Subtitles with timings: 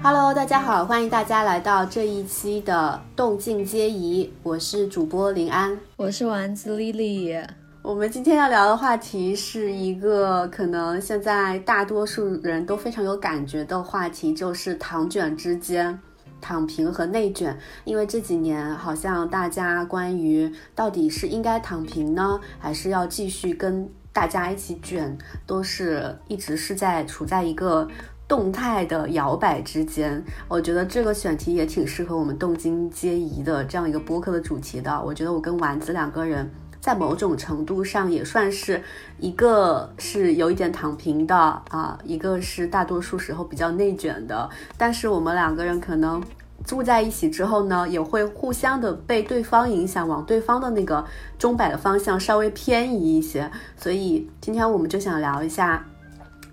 [0.00, 7.36] Hello，大家好，欢迎大家来到这一期的动静皆宜，我是主播林安，我是丸子丽丽。
[7.82, 15.98] 我们今天要聊的话题是一个可能现在大多数人都非常有感觉的话题，就是躺卷之间，
[16.40, 17.58] 躺平和内卷。
[17.84, 27.86] 因为这几年好像大家关于到底是应该躺平呢，还是要继续跟大家一起卷，都是一直是在处在一个。
[28.28, 35.02] 动态的摇摆之间，我觉得这个选题也挺适合我们动经皆宜的这样一个播客的主题的。
[35.02, 38.82] 我觉得我跟丸子两个人在某种程度上也算是
[39.18, 44.48] 一个是有一点躺平的啊，一个是大多数时候比较内卷的。
[44.76, 46.22] 但是我们两个人可能
[46.66, 51.02] 住在一起之后呢，也会互相的被对方影响，往对方的那个
[51.38, 53.50] 钟摆的方向稍微偏移一些。
[53.74, 55.82] 所以今天我们就想聊一下。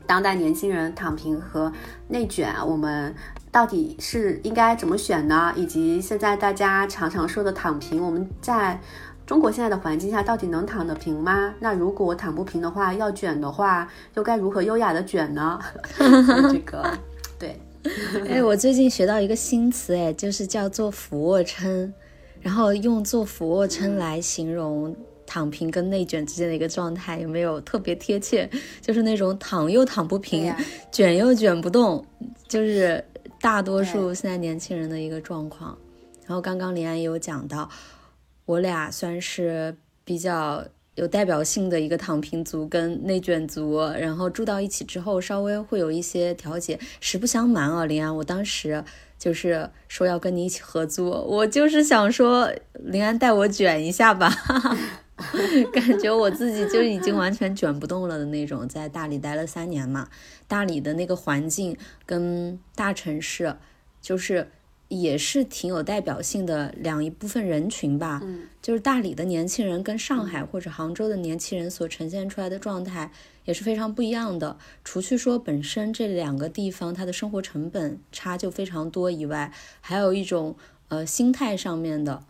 [0.08, 1.72] 当代年轻人躺平和
[2.08, 3.13] 内卷，我们
[3.52, 5.54] 到底是应该怎么选呢？
[5.55, 8.80] 以及现在大家常常说的躺平，我们在
[9.26, 11.54] 中国现在的环境下到底能躺得平吗？
[11.60, 15.60] 那如果躺不平的话，要卷的话，又该如何优雅的卷呢？
[15.98, 16.85] 这个，
[17.40, 17.60] 对。
[18.27, 21.93] 哎，我最近学到一个新词，哎，就是叫做俯卧撑，
[22.41, 24.96] 然后用做俯卧撑来形容。
[25.36, 28.50] 躺平跟内卷之间的一个状态有没有特别贴切？
[28.80, 30.55] 就是那种躺又躺不平，
[30.94, 32.05] 卷又卷不动，
[32.48, 33.04] 就是
[33.42, 35.77] 大多数现在年轻人的一个状况。
[36.26, 37.70] 然后刚刚林安也有讲到，
[38.46, 40.64] 我俩算是比较
[40.96, 46.80] 有代表性的一个躺平族跟内卷族，然后住到一起之后，稍微会有一些调节。
[47.02, 48.82] 实不相瞒啊，林安，我当时
[49.20, 54.34] 就是说要跟你一起合租，我就是想说林安带我卷一下吧。
[55.73, 60.07] 感觉我自己就已经完全卷不动了的那种，在大理待了三年嘛，
[60.48, 63.55] 大理的那个环境跟大城市，
[64.01, 64.50] 就是
[64.88, 68.22] 也是挺有代表性的两一部分人群吧。
[68.24, 73.12] 嗯，就是大理的年轻人跟上海或者杭州的年轻人所呈现出来的状态
[73.46, 74.58] 也是非常不一样的。
[74.84, 80.56] 除去说本身这两个地方它的生活成本差就非常多以外，还有一种
[80.90, 82.24] 呃心态上面的。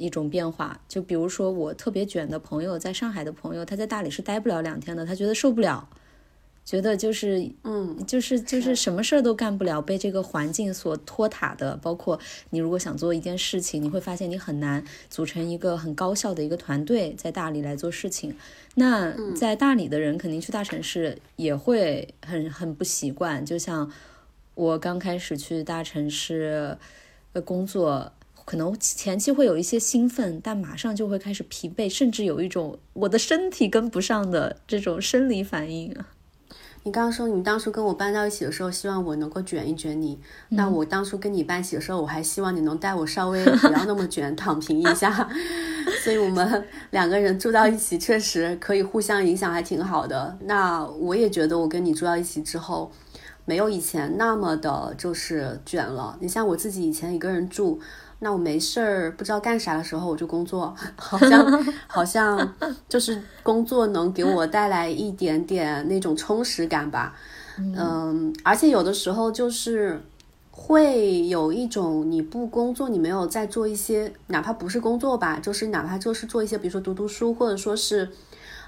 [0.00, 5.86] 一种变化，就比如说我特别卷的朋友，在上海的朋友，他在大理是待不了两天的，他觉得受不了，
[6.64, 11.76] 觉得就是嗯，就是就是什么事儿都干不了，被这个环境所拖沓的。
[11.76, 12.18] 包括
[12.48, 18.34] 你如果想做一件事情，你会发现你很难组成一个很高效的一个团队在大理来做事情。
[18.76, 23.92] 那在大理的人肯定去大城市也会很很不习惯，就像
[24.54, 26.78] 我刚开始去大城市
[27.34, 28.10] 呃工作。
[28.50, 35.94] 可能前期会有一些兴奋，但马上就会开始疲惫，甚至有一种我的身体跟不上的这种生理反应。
[36.82, 40.18] 你刚刚说你当初跟我搬到一起的时候，希望我能够卷一卷你。
[40.48, 45.30] 那我当初跟你搬起的时候，我还希望你能带我稍微不要那么卷， 躺平一下。
[46.02, 50.36] 所以我们两个人住到一起，确实可以互相影响，还挺好的。
[50.40, 52.90] 那我也觉得我跟你住到一起之后，
[53.44, 56.18] 没有以前那么的就是卷了。
[56.20, 57.78] 你像我自己以前一个人住。
[58.20, 62.54] 那我没事儿不知道干啥的时候，我就工作， 好像好像
[62.88, 67.14] 就是工作能给我带来一点点那种充实感吧。
[67.58, 70.00] 嗯，而且有的时候就是
[70.50, 78.08] 会有一种你不工作，你没有在做一些，哪怕不是工作吧，就是哪怕就是做一些，比如说读读书，或者说是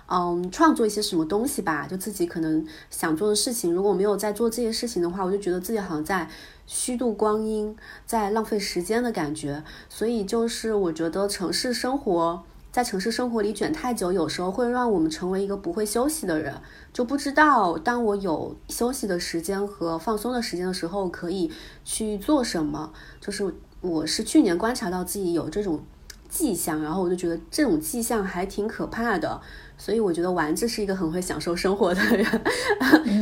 [0.06, 3.72] 嗯创作一些什么东西吧，就自己可能想做的事情。
[3.72, 6.28] 如果没有在做这些事情的话，我就觉得自己好像在。
[6.64, 7.76] 虚度光阴，
[8.06, 16.54] 在浪费时间的感觉，所以就是我觉得城市生活在城市生活里卷太久，有时候会让我们成为一个不会休息的人，
[16.92, 21.50] 就不知道当我有休息的时间和放松的时间的时候，可以
[21.84, 22.92] 去做什么。
[23.20, 23.52] 就是
[23.82, 25.84] 我是去年观察到自己有这种
[26.30, 29.42] 迹象，然后我就觉得这种迹象还挺可怕的，
[29.84, 32.24] 所以我觉得丸子是一个很会享受生活的人，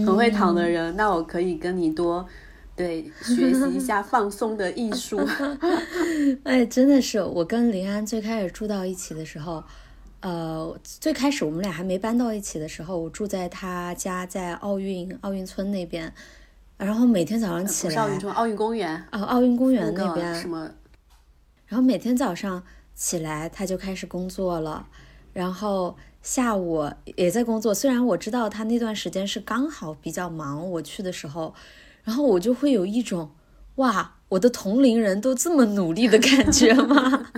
[0.05, 2.29] 很会躺的人，那我可以跟你多。
[2.77, 5.19] 对，学习一下放松的艺术。
[6.45, 9.65] 哎，真的是，我跟林安最开始住到一起的时候，
[10.21, 16.13] 呃，最开始我们俩还没搬到一起的时候，我住在他家，在奥运奥运村那边，
[16.77, 20.71] 然后每天早上起来，奥运村，奥运公园，哦，奥运公园那边什么？
[21.65, 22.63] 然后每天早上
[22.95, 24.87] 起来，他就开始工作了，
[25.33, 27.75] 然后下午也在工作。
[27.75, 31.55] 虽然我知道他那段时间是刚好比较忙，我去的时候。
[32.03, 33.31] 然后我就会有一种，
[33.77, 37.31] 哇，我的同龄人都这么努力的感觉吗？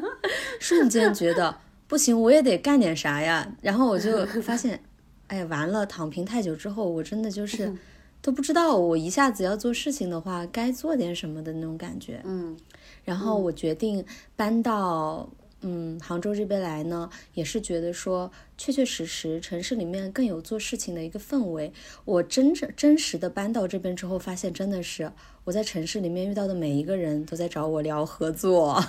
[0.60, 1.56] 瞬间觉得
[1.88, 3.50] 不行，我也得干点啥呀。
[3.62, 4.82] 然后我就发现，
[5.28, 7.74] 哎，完了，躺平太久之后，我真的就是
[8.20, 12.20] 都不知道我一下子要做事情的话该做点什么的那种感觉。
[12.24, 12.54] 嗯，
[13.02, 14.04] 然后我决定
[14.36, 15.26] 搬到
[15.62, 21.72] 嗯杭州这边来呢，也是觉得说确确实实城市里面更有做事情的一个氛围。
[22.04, 25.12] 我真正真实的搬到这边之后，发现真的是
[25.44, 28.82] 我在城市里面遇到的每一个人都在找我聊合作，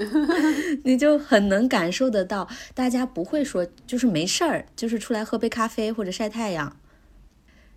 [0.84, 6.76] 你就很能感受得到，大家不会说就是没事儿，就是出来喝杯咖啡或者晒太阳。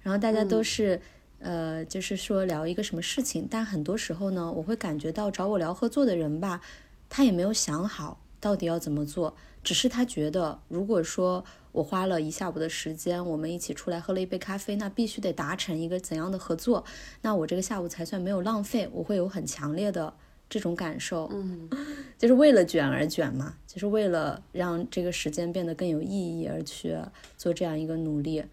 [0.02, 1.02] 然后大家都是，
[1.40, 6.62] 呃，就是说聊一个什么事情，但很多时候呢，我会感觉到找我聊合作的人吧，
[7.10, 16.84] 他也没有想好到底要怎么做，只是他觉得，如果说我花了一下午的时间，我们一起出来喝了一杯咖啡，那必须得达成一个怎样的合作，
[17.22, 20.14] 那我这个下午才算没有浪费，我会有很强烈的
[20.50, 21.70] 这种感受，嗯，
[22.18, 26.96] 就是为了卷而卷嘛，就是为了让这个时间变得更有意义而去
[27.38, 28.44] 做这样一个努力。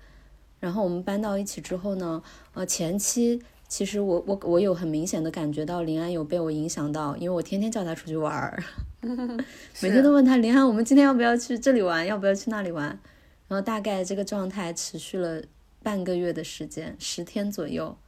[0.60, 2.22] 然后我们搬到一起之后呢，
[2.54, 3.42] 呃，前期
[3.74, 8.62] 其实我我我有很明显的感觉到林安有被我影响到，因为我天天叫他出去玩儿，
[9.82, 12.96] 每天都问他林安，我们今天要不要去这里玩，要不要去那里玩？
[13.48, 15.42] 然后大概这个状态持续了
[15.82, 17.98] 半个月的时间，十天左右，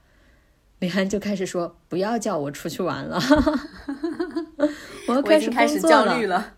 [0.79, 3.21] 林安就开始说不要叫我出去玩了，
[5.09, 6.55] 我要开始开始焦虑了。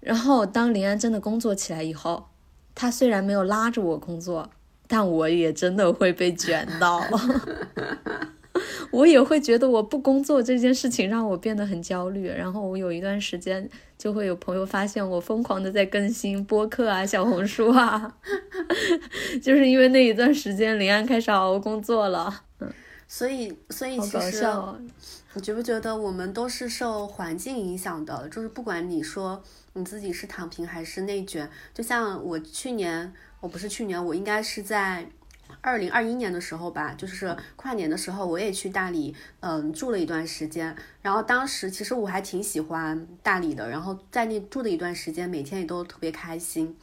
[0.00, 2.28] 然后当林安真的工作起来以后，
[2.74, 4.50] 他虽然没有拉着我工作。
[4.88, 7.02] 但我也真的会被卷到，
[8.90, 12.28] 我也会觉得我不工作这件事情让我变得很焦虑。
[12.28, 13.68] 然后我有一段时间
[13.98, 18.16] 就会有朋友发现我疯狂的在更新播客啊、小红书啊，
[19.42, 22.44] 就是因为那一段时间林安开始好好工作了。
[22.60, 22.72] 嗯，
[23.08, 24.46] 所以所以其实
[25.34, 28.28] 你觉不觉得我们都是受环境影响的？
[28.30, 29.42] 就是不管你说
[29.74, 33.12] 你自己是躺平还是内卷，就像我去年。
[33.40, 35.06] 我不是去年，我应该是在
[35.60, 40.74] 二零二一年的时候吧，就是跨年的时候，我也去大理，嗯，住了一段时间。
[41.02, 46.76] 然后当时其实我还挺喜欢大理的，然后在那住的一段时间，每天也都特别开心。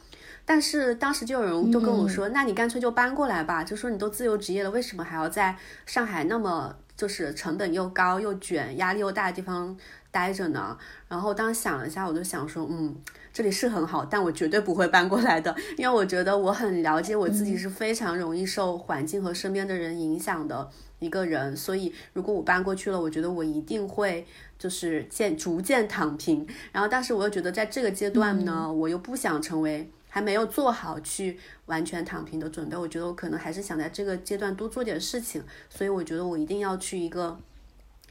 [0.46, 5.56] 但是当时就有人就跟我说，那你干脆就搬过来吧，就说你都自由职业了，为什么还要在
[5.86, 9.76] 上海那么就是成本又高又卷、压力又大的地方
[10.14, 10.78] 待着呢？
[11.08, 12.94] 然后当时想了一下，我就想说，嗯。
[13.34, 20.70] 这里是很好，但我绝对不会搬过来的，因为我觉得我很了解我自己是非常容易受环境和身边的人影响的
[21.00, 24.24] 一个人，所以如果我搬过去了，我觉得我一定会
[24.56, 26.46] 就是渐逐渐躺平。
[26.70, 37.36] 然后，但是我又觉得在这个阶段呢，我又不想成为还没有做好去完全躺平的准备，我觉得我可能还是想在这个阶段多做点事情，所以我觉得我一定要去一个。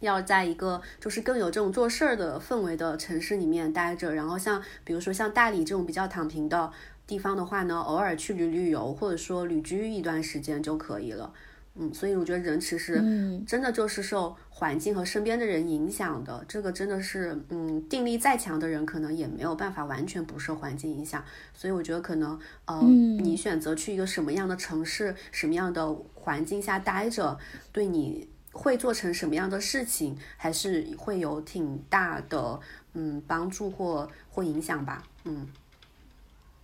[0.04, 6.72] 要在一个就是更有这种做事儿的氛围的城市里面待着，然后像比如说像大理这种比较躺平的
[7.08, 11.34] 地方的话呢，偶尔去旅旅游或者说旅居一段时间就可以了。
[11.76, 13.02] 嗯，所以我觉得人其实
[13.48, 21.24] 真的就是受环境和身边的人影响的，这个真的是嗯，定力再强的人可能也没有办法完全不受环境影响。
[21.54, 27.40] 所以我觉得可能呃，你选择去一个什么样的城市、什么样的环境下待着，
[27.72, 28.28] 对你。
[28.54, 32.60] 会做成什么样的事情，还是会有挺大的
[32.94, 35.48] 嗯帮助或或影响吧，嗯，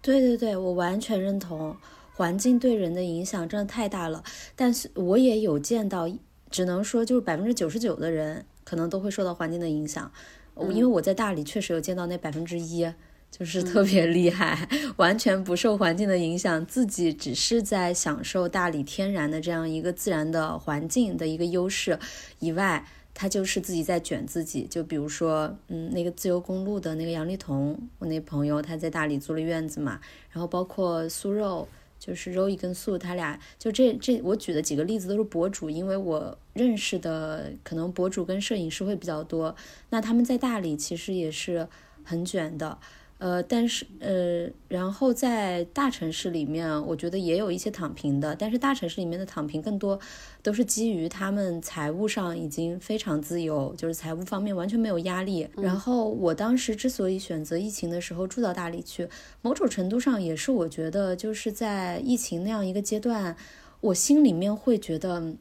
[0.01, 1.75] 对对对，我完全认同，
[2.13, 4.23] 环境对人的影响真的太大了。
[4.55, 6.09] 但是我也有见到，
[6.49, 10.11] 只能说就是百分之九十九的人可能都会受到环境的影响，
[10.55, 12.89] 因为我在大理确实有见到那百分之一。
[13.31, 14.67] 就是特别厉害，
[14.97, 21.97] 完全不受环境的影响，自己只是在享受大理天然的这样一个自然的环境的一个优势
[22.39, 24.63] 以外，他就是自己在卷自己。
[24.69, 31.65] 就比如说，嗯，那个自由公路的那个杨丽彤，我那朋友他在大理租了院子嘛，然后包括素肉，
[31.97, 39.55] 就是肉一跟素，他俩就这这我举的几个例子都是博主，因为我认识的可能博主跟摄影师会比较多，
[39.91, 41.67] 那他们在大理其实也是
[42.03, 42.77] 很卷的。
[43.19, 49.99] 呃，但是呃，然后在大城市里面，我觉得也有一些躺平的，但是大城市里面的躺平更多
[50.41, 55.47] 都是基于他们财务上已经非常自由，就是财务方面完全没有压力。
[55.57, 59.09] 然后我当时之所以选择疫情的时候住到大理去，
[59.41, 63.35] 某种程度上也是我觉得就是在疫情那样一个阶段，
[63.81, 65.35] 我心里面会觉得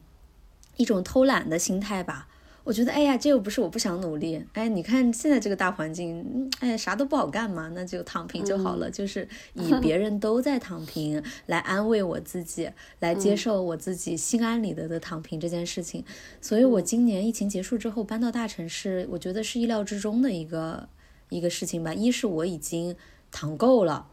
[0.75, 2.27] 一种偷懒的心态吧。
[2.69, 16.05] 我觉得，哎呀，这又不是我不想努力，哎，你看现在这个大环境，哎，啥都不好干嘛，那就躺平就好了，就是以别人都在躺平 来安慰我自己，来接受我自己心安理得的躺平这件事情。
[16.39, 20.87] 所以，我今年疫情结束之后搬到大城市，我觉得是意料之中的一个
[21.29, 21.91] 一个事情吧。
[21.91, 22.95] 一是我已经
[23.31, 24.05] 躺够了，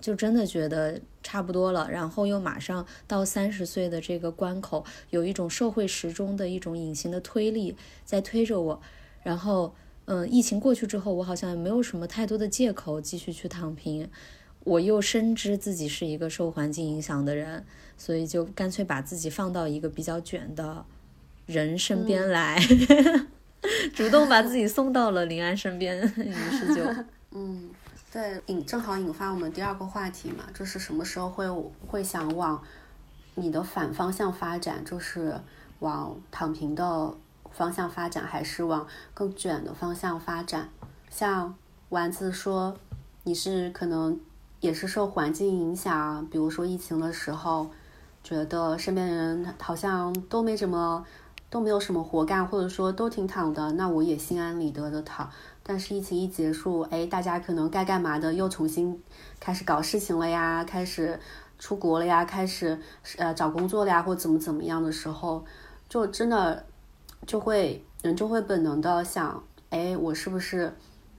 [0.00, 8.80] 就真的觉得差不多了，然后又马上到三十岁的这个关口，有一种社会时钟的一种隐形的推力在推着我，
[9.22, 9.74] 然后，
[10.04, 14.08] 嗯，疫情过去之后，我好像也没有什么太多的借口继续去躺平，
[14.64, 17.64] 我又深知自己是一个受环境影响的人，
[17.96, 20.84] 所以就干脆把自己放到一个比较卷的
[21.46, 22.56] 人身边来，
[23.92, 26.82] 主动把自己送到了林安身边，于是就，
[27.34, 27.68] 嗯。
[28.10, 31.46] 对，引正好引发我们第二个话题嘛，就是什么时候会
[31.86, 32.62] 会想往
[33.34, 35.38] 你的反方向发展，就是
[35.80, 37.14] 往躺平的
[37.50, 40.70] 方向发展，还是往更卷的方向发展？
[41.10, 41.54] 像
[41.90, 42.74] 丸子说，
[43.24, 44.18] 你是可能
[44.60, 47.70] 也是受环境影响，比如说疫情的时候，
[48.24, 51.04] 觉得身边人好像都没怎么
[51.50, 55.30] 都没有什么活干，或者说都挺躺的，那我也心安理得的躺。
[55.62, 59.02] 但是疫情一结束，哎，大家可能该干嘛的又重新
[59.38, 61.18] 开始搞事情了呀，开始
[61.58, 62.78] 出国了呀，开始
[63.16, 65.44] 呃找工作了呀，或怎么怎么样的时候，
[65.88, 66.64] 就真的
[67.26, 70.74] 就会人就会本能的想，哎，我是不是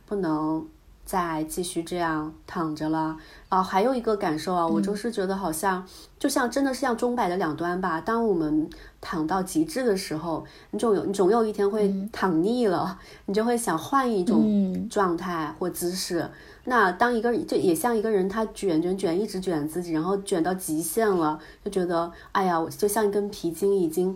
[0.06, 0.68] 不能？
[1.10, 3.64] 再继续这样躺着了啊！
[3.64, 5.84] 还有一个感受啊，我就是觉得好像
[6.20, 8.00] 就像真的是像钟摆的两端吧。
[8.00, 8.70] 当我们
[9.02, 16.30] 躺到极致的时候，你总有你总有一天会躺腻了，你就会想换一种状态或姿势。
[16.66, 24.16] 那当一个就也像一个人，他卷卷卷一直卷自己，然后卷到极限了，就觉得哎呀，我就像一根皮筋已经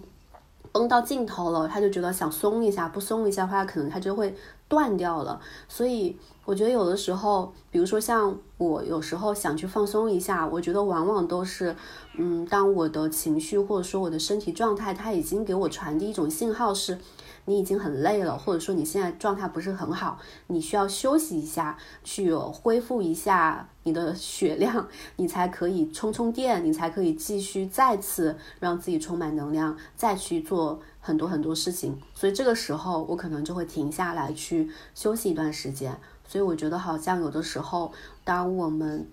[0.71, 4.35] 绷到尽头了，他就觉得想松一下，不松一下的话，可能他就会
[4.67, 5.39] 断掉了。
[5.67, 6.17] 所以。
[6.45, 11.73] 我觉得有的时候，比如说像我有时候想去放松一下，我觉得往往都是，
[12.17, 16.99] 嗯，当我的情绪或者说我的身体状态，它已经给我传递一种信号，是
[17.45, 32.01] 你已经很累了，或者说你现在状态不是很好，你需要休息一下，去恢复一下你的血量，你才可以充充电，你才可以继续再次让自己充满能量，再去做很多很多事情。
[32.15, 35.99] 所以这个时候，我可能就会停下来去休息一段时间。
[36.25, 37.91] 所以我觉得，好像有的时候，
[38.23, 39.05] 当我们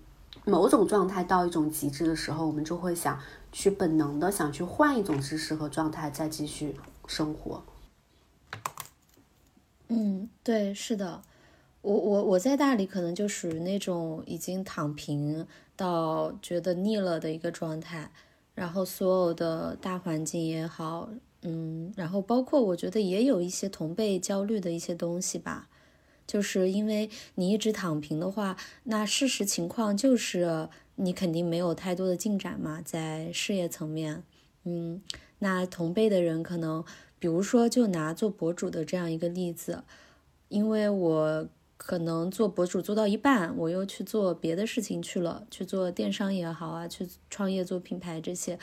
[0.44, 3.20] 某种状态到一种极致的时候，我们就会想
[3.50, 7.62] 去本能的想去换一种姿势和状态，再继续生活。
[9.88, 11.20] 嗯，对，是的，
[11.82, 15.44] 我我我在大理可能就属于那种已经躺平
[15.75, 18.12] 到觉得腻了的一个状态，
[18.54, 21.09] 然后所有的大环境也好，
[21.42, 25.68] 嗯，然后包括我觉得也有一些同辈焦虑的一些东西吧。
[26.26, 34.23] 就是因为你一直躺平的话，那事实情况就是你肯定没有太多的进展嘛，在事业层面，
[34.62, 35.02] 嗯，
[35.40, 36.85] 那同辈的人可能，
[37.18, 39.82] 比如说就拿做博主的这样一个例子，
[40.49, 41.49] 因为我
[41.82, 48.58] 可能做博主做到一半，我又去做别的事情去了，去做电商也好啊，去创业做品牌这些，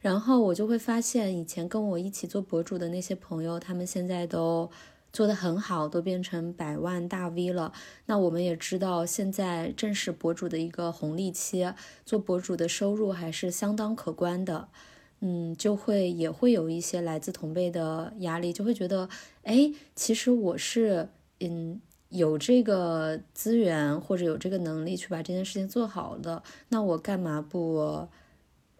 [0.00, 4.70] 然后我就会发现，以前跟我一起做博主的那些朋友，他们现在都。
[5.12, 7.70] 做得很好，都变成百万大 V 了。
[8.06, 11.70] 那我们也知道，现在正是博主的一个红利期，
[12.06, 14.68] 做博主的收入还是相当可观的。
[15.20, 19.10] 嗯，就会也会有一些来自同辈的压力，就会觉得，
[19.42, 21.10] 哎，其实我是
[21.40, 21.78] 嗯
[22.12, 28.06] 有这个资源或者有这个能力去把这件事情做好的，那我干嘛不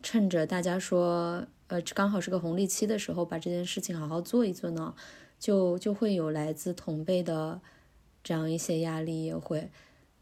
[0.02, 4.94] 趁着大家说，呃，刚好是个红利期的时候，把这件事情好好做一做呢？
[5.38, 7.60] 就就会有来自同辈的
[8.22, 9.70] 这样一些压力，也会，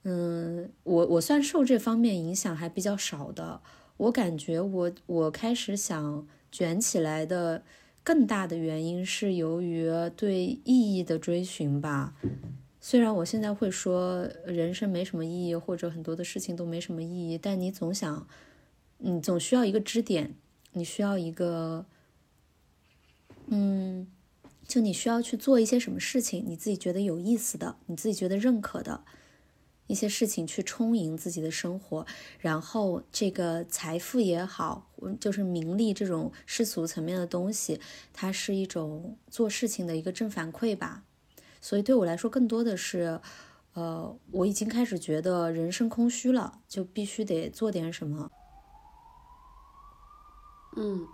[0.05, 3.61] 嗯，我我算受这方面影响还比较少的。
[3.97, 7.63] 我感觉我我开始想卷起来的
[8.03, 12.15] 更大的原因是由于对意义的追寻吧。
[12.81, 18.27] 虽然我现在会说人生没什么意义，或者很多的事情都没什么意义，但你总想，
[18.99, 20.35] 你总需要一个支点，
[20.73, 21.87] 你需要一个，
[23.47, 24.09] 嗯。
[24.67, 29.03] 就你需要去做一些什么事情，你自己觉得有意思的，你自己觉得认可的
[29.89, 32.07] 一些事情去充盈自己的生活，
[32.39, 37.81] 然后这个财富也好，就是名利这种世俗层面的东西，
[38.13, 41.03] 它是一种做事情的一个正反馈吧。
[41.61, 43.21] 所以对我来说，更多的是，
[43.75, 48.31] 呃，我已经开始觉得人生空虚了，就必须得做点什么。
[50.77, 51.07] 嗯。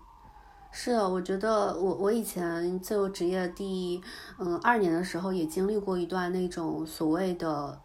[0.73, 4.03] 是的，我觉得我我以前自由职业第
[4.39, 7.81] 嗯二年的时候也经历过一段那种所谓的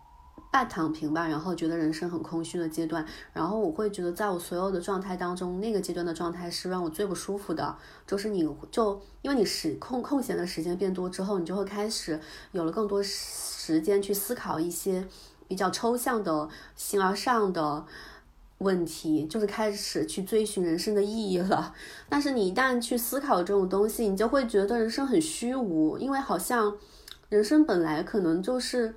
[0.51, 3.03] 半躺平吧，然后觉得人生很空虚的阶段。
[3.33, 7.75] 然后我会觉得，在我所有的状态当中，那个阶段的状态是让我最不舒服的。
[8.05, 12.19] 就是你就因为你时空空闲的时间变多之后，你就会开始
[12.51, 15.07] 有了更多时间去思考一些
[15.47, 17.85] 比较抽象的形而上的。
[18.57, 21.73] 问题，就是开始去追寻人生的意义了。
[22.07, 26.77] 但是你一旦去思考这种东西，你就会觉得人生很虚无，因为好像
[27.29, 28.93] 人生本来可能就是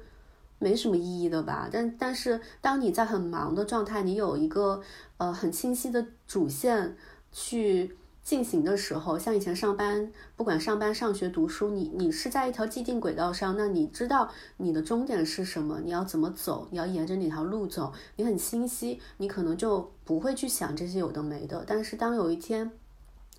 [0.64, 1.68] 没什么意义的吧。
[1.71, 4.80] 但但是当你在很忙的状态，你有一个
[5.18, 6.97] 呃很清晰的主线
[7.30, 7.97] 去。
[8.25, 21.64] 进行的时候，像以前上班，不管上班、上学、读书，你你是在一条既定轨道上，那你知道你的终点是什么，你要怎么走，你要沿着哪条路走，你很清晰，你可能就不会去想这些有的没的。
[21.66, 22.71] 但是当有一天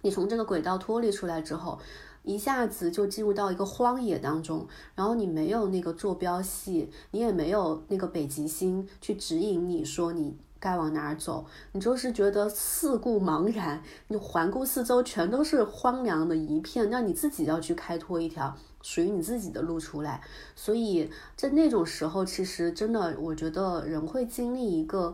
[0.03, 1.79] 你从这个轨道脱离出来之后，
[2.25, 10.37] 一下子就进入到一个荒野当中，然后你没有那个坐标系，你也没有那个北极星去指引你说你。
[10.57, 11.45] 该往哪儿走？
[11.73, 20.21] 你就是觉得四顾茫然，你环顾四周，全都是荒凉的一片，那你自己要去开拓一条属于你自己的路出来。
[20.55, 25.13] 所以在那种时候，其实真的，我觉得人会经历一个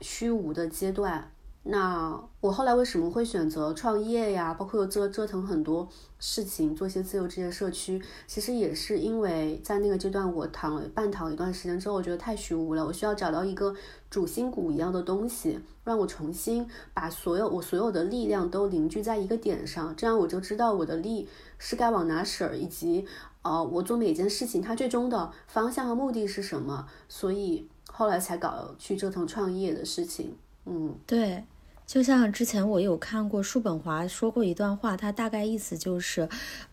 [0.00, 1.30] 虚无的阶段。
[1.64, 4.52] 那我后来为什么会选择创业呀？
[4.54, 5.88] 包括又折折腾很多
[6.18, 13.72] 事情，做一些自由职业社区，其实也是因为在那个阶段我躺了半躺一段时间之后，我觉得太虚无了，我需要找到一个
[14.10, 21.28] 主心骨一样的东西，让我重新把所有我所有的力量都凝聚在一个点上，这样我就知道我的力
[21.58, 23.06] 是该往哪使儿，以及
[23.42, 26.88] 呃我做每件事情它最终的方向和目的是什么。
[27.08, 30.36] 所以后来才搞去折腾创业的事情。
[30.66, 31.44] 嗯，对。
[31.92, 36.26] 就像之前我有看过叔本华说过一段话，他大概意思就是，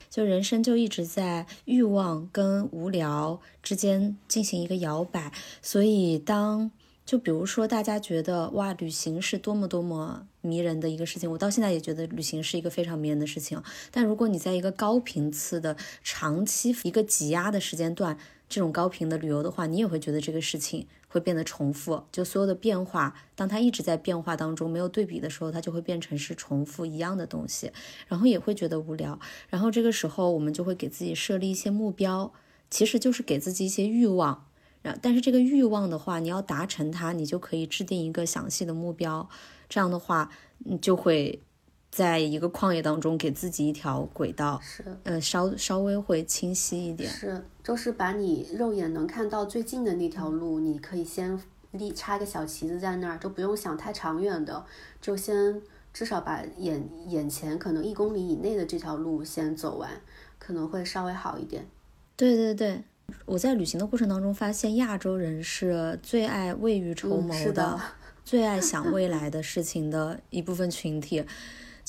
[0.09, 5.33] 就人生就一直在欲望跟无聊之间进行一个摇摆。
[5.61, 6.71] 所以当
[7.05, 13.61] 就比如说大家觉得哇，旅行是多么多么迷人的一个事情，我到现在也觉得旅行是一个非常迷人的事情。
[13.91, 18.17] 但如果你在一个高频次的长期一个挤压的时间段，
[18.49, 20.87] 这种高频的旅游的话，你也会觉得这个事情。
[21.11, 27.71] 会变得重复，就所有的变化，当它一直在变化当中，没有对比的时候，它就会变成是重复一样的东西，
[28.07, 29.19] 然后也会觉得无聊。
[29.49, 32.31] 然后这个时候，我们就会给自己设立一些目标，
[32.69, 34.45] 其实就是给自己一些欲望。
[34.83, 39.27] 然但是这个欲望的话，你要达成它，你就可以制定一个详细的目标。
[39.67, 41.41] 这样的话，你就会。
[41.91, 47.09] 在一个旷野当中，给自己一条轨道，是，呃，稍稍微会清晰一点。
[47.09, 51.39] 是，就是把你肉眼能看到最近的那条路，你可以先
[51.71, 54.63] 立插个小旗子在那儿，就不用想太长远的，
[55.01, 59.89] 就先至少把眼眼前可能一公里以内的这条路先走完，
[60.37, 61.67] 可能会稍微好一点。
[62.15, 62.83] 对对对，
[63.25, 67.79] 我在旅行的过程当中发现，亚洲人是最爱未雨绸缪的，
[68.23, 71.25] 最爱想未来的事情的一部分群体。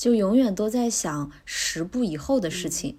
[0.01, 2.97] 就永远都在想十步以后的事情。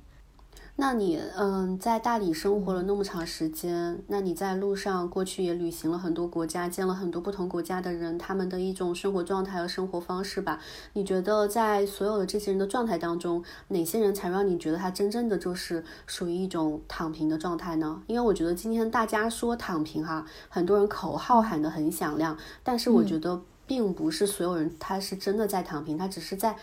[0.77, 10.61] 那你嗯，在大理生活了那么长时间，那你在路上过去也旅行了很多国家，见了很多不同国家的人，他们的一种生活状态和生活方式吧？
[10.93, 18.01] 你觉得在所有的这些人的状态当中，哪些人才让你觉得他真正的就是属于一种躺平的状态呢？
[18.07, 26.57] 因为我觉得今天大家说躺平哈，很多人口号喊得很响亮，但是我觉得并不是所有人他是真的在躺平，他只是在。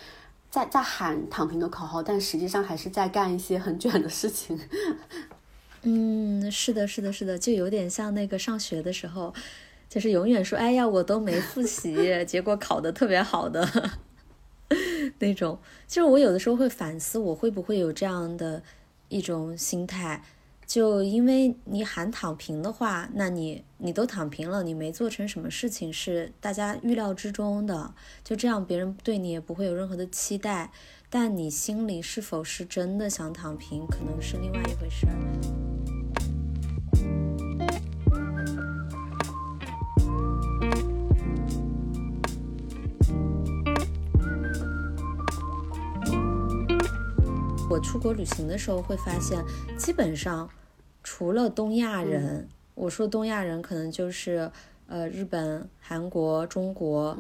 [0.49, 4.59] 在在喊躺平的口号，但实际上还是在干一些很卷的事情。
[5.83, 9.33] 嗯，是的，是的，是的，就有点像那个上学的时候，
[9.87, 13.91] 就是永远说：“哎呀，我都没复习，结果考得特别好的
[15.19, 18.61] 那种。”其实我有的时候会反思，我会不会有这样的
[19.07, 20.21] 一种心态。
[20.69, 27.91] 就因为你喊躺平的话，那你你都躺平了，你没做成什么事情是大家预料之中的，
[28.23, 30.71] 就这样别人对你也不会有任何的期待。
[31.09, 35.13] 但你心里是否是真的想躺平，可能是另外一回事儿。
[47.71, 49.43] 我出国旅行的时候会发现，
[49.75, 50.47] 基本上。
[51.03, 54.51] 除了东亚人，我说东亚人可能就是
[54.87, 57.17] 呃日本、韩国、中国，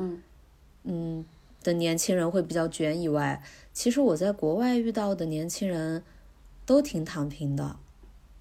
[0.83, 1.25] 嗯。
[1.61, 6.01] 的年轻人会比较卷以外，其实我在国外遇到的年轻人
[6.65, 7.75] 都挺躺平的，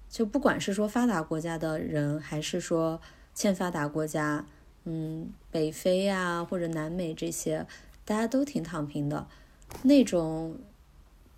[0.09, 3.01] 就不管是说发达国家的人，还是说
[3.33, 4.45] 欠发达国家，
[4.85, 7.67] 嗯北非呀或者南美这些，
[8.05, 9.27] 大家都挺躺平的，
[9.83, 10.55] 那种。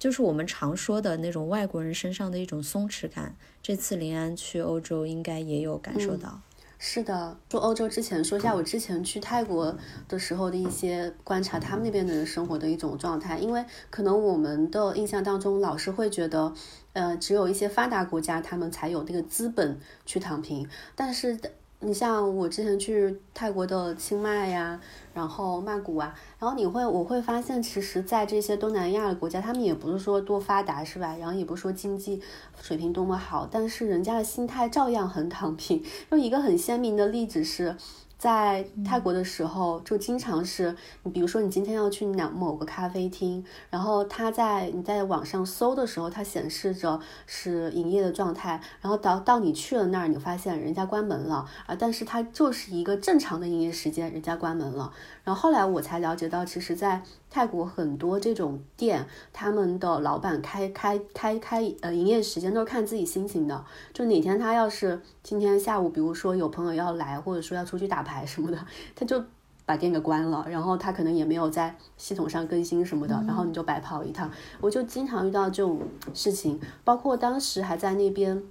[0.01, 3.35] 就是我们常说的那种外国人身上的一种松弛感。
[3.61, 6.41] 这次林安去欧洲，应该也有感受到。
[6.79, 13.37] 是的，说欧洲之前说一下我之前去泰国的时候的一些观察，他们那边的人生活的一种状态。
[13.37, 16.51] 因为可能我们的印象当中，老是会觉得，
[16.93, 20.67] 呃，只有一些发达国家他们才有那个资本去躺平。
[20.95, 21.39] 但是
[21.83, 24.79] 你像我之前去泰国的清迈呀，
[25.15, 31.17] 然后曼谷啊，然后你会我会发现，其实，在这些东南亚的国家，他们也不是说多发达，是吧？
[31.19, 32.21] 然后也不是说经济
[32.61, 35.83] 水平多么好，但是人家的心态照样很躺平。
[36.11, 37.75] 用一个很鲜明的例子是。
[38.21, 54.93] 在泰国的时候，就经常是你，比如说你今天要去哪某个咖啡厅，然后他在你在网上搜的时候，它显示着是营业的状态，然后到到你去了那儿，你发现人家关门了啊，但是它就是一个正常的营业时间，人家关门了。
[55.23, 63.65] 然后后来我才了解到，其实，在泰国很多这种店，他们的老板开开开开呃营业时间都是看自己心情的。
[63.93, 68.59] 就哪天他要是今天下午，比如说有朋友要来，或者说要出去打牌什么的，
[68.93, 69.23] 他就
[69.65, 70.45] 把店给关了。
[70.49, 74.29] 然后他可能也没有在系统上更新什么的，然后你就白跑一趟。
[74.59, 75.79] 我就经常遇到这种
[76.13, 78.43] 事情，包括当时还在那边。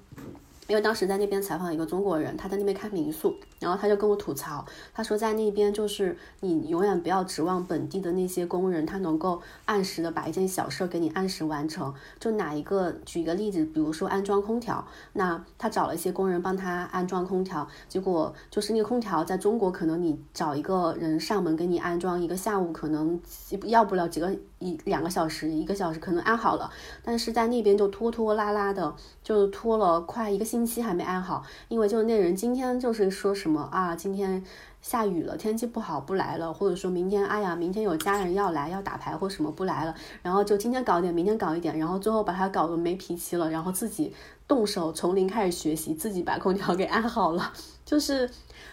[0.71, 11.93] 因为当时在那边采访一个中国人，他在那边开民宿，然后他就跟我吐槽，他说在那边就是你永远不要指望本地的那些工人，他能够按时的把一件小事给你按时完成。
[12.21, 23.21] 就哪一个举一个例子，比如说安装空调，那他找了一些工人帮他安装空调，结果就是那个空调在中国可能你找一个人上门给你安装，一个下午可能
[23.65, 26.71] 要不了几个一两个小时，一个小时可能安好了，
[27.03, 28.95] 但是在那边就拖拖拉拉的，
[29.25, 30.61] 就拖了快一个星。
[30.61, 34.45] 期还没安好，因为就那人今天就是说什么啊，今天
[34.81, 44.15] 下雨了，天气不好不来了，或者说明天，哎呀，明天有家人要来要打牌或什么不来了，然后就今天搞一点，明天搞一点，然后最后把他搞得没脾气了，然后自己
[44.47, 47.53] 动手从零开始学习，自己把空调给安好了，
[47.85, 48.29] 就是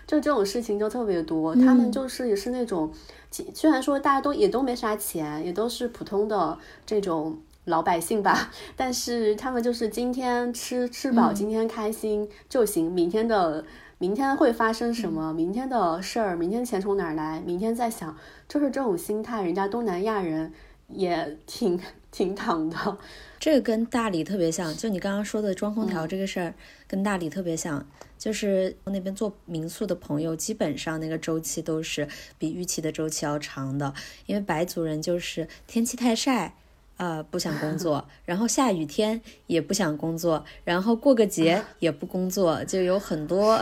[0.06, 2.91] 就这种事情就特别多，他们就是也是那种，
[3.32, 7.38] 虽然说大家都也都没啥钱，也都是普通的这种。
[7.68, 12.90] 老百姓吧， 但是他们就是今天吃吃饱，今天开心就行。
[12.90, 13.66] 明天的
[13.98, 15.34] 明天会发生什么？
[15.34, 17.42] 明天的事儿，明天钱从哪儿来？
[17.46, 18.16] 明天再想，
[18.48, 19.44] 就是这种心态。
[19.44, 20.54] 人家东南亚人
[20.88, 21.80] 也挺
[22.12, 22.97] 挺躺的，
[23.39, 24.76] 这个跟大理特别像。
[24.76, 26.54] 就你刚刚说的装空调这个事儿，
[26.88, 27.88] 跟大理特别像。
[28.17, 32.08] 就是那边做民宿的朋友，基本上那个周期都是
[32.39, 33.93] 比预期的周期要长的，
[34.26, 36.56] 因为白族人就是天气太晒。
[36.97, 43.62] 呃，不想工作， 然后下雨天也不想工作，然后过个节 也不工作，就有很多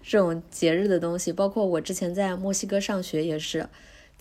[0.00, 1.32] 这种节日的东西。
[1.32, 3.68] 包括我之前在墨西哥上学也是，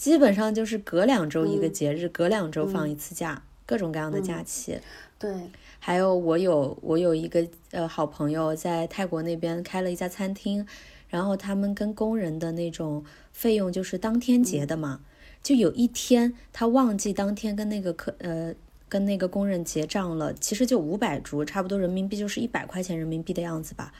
[0.02, 4.80] 基本上就是隔两周一个节日，隔两周放一次假，各种各样的假期。
[5.20, 5.32] 对，
[5.78, 10.66] 还有我有我有一个呃好朋友在泰国那边开了一家餐厅，
[11.08, 15.02] 然后他们跟工人的那种费用就是当天结的嘛。
[15.44, 18.56] 就有一天，他忘记当天跟那个客呃
[18.90, 23.94] 跟那个工人结账了，其实就五百铢，差不多人民币就是一百块钱人民币的样子吧。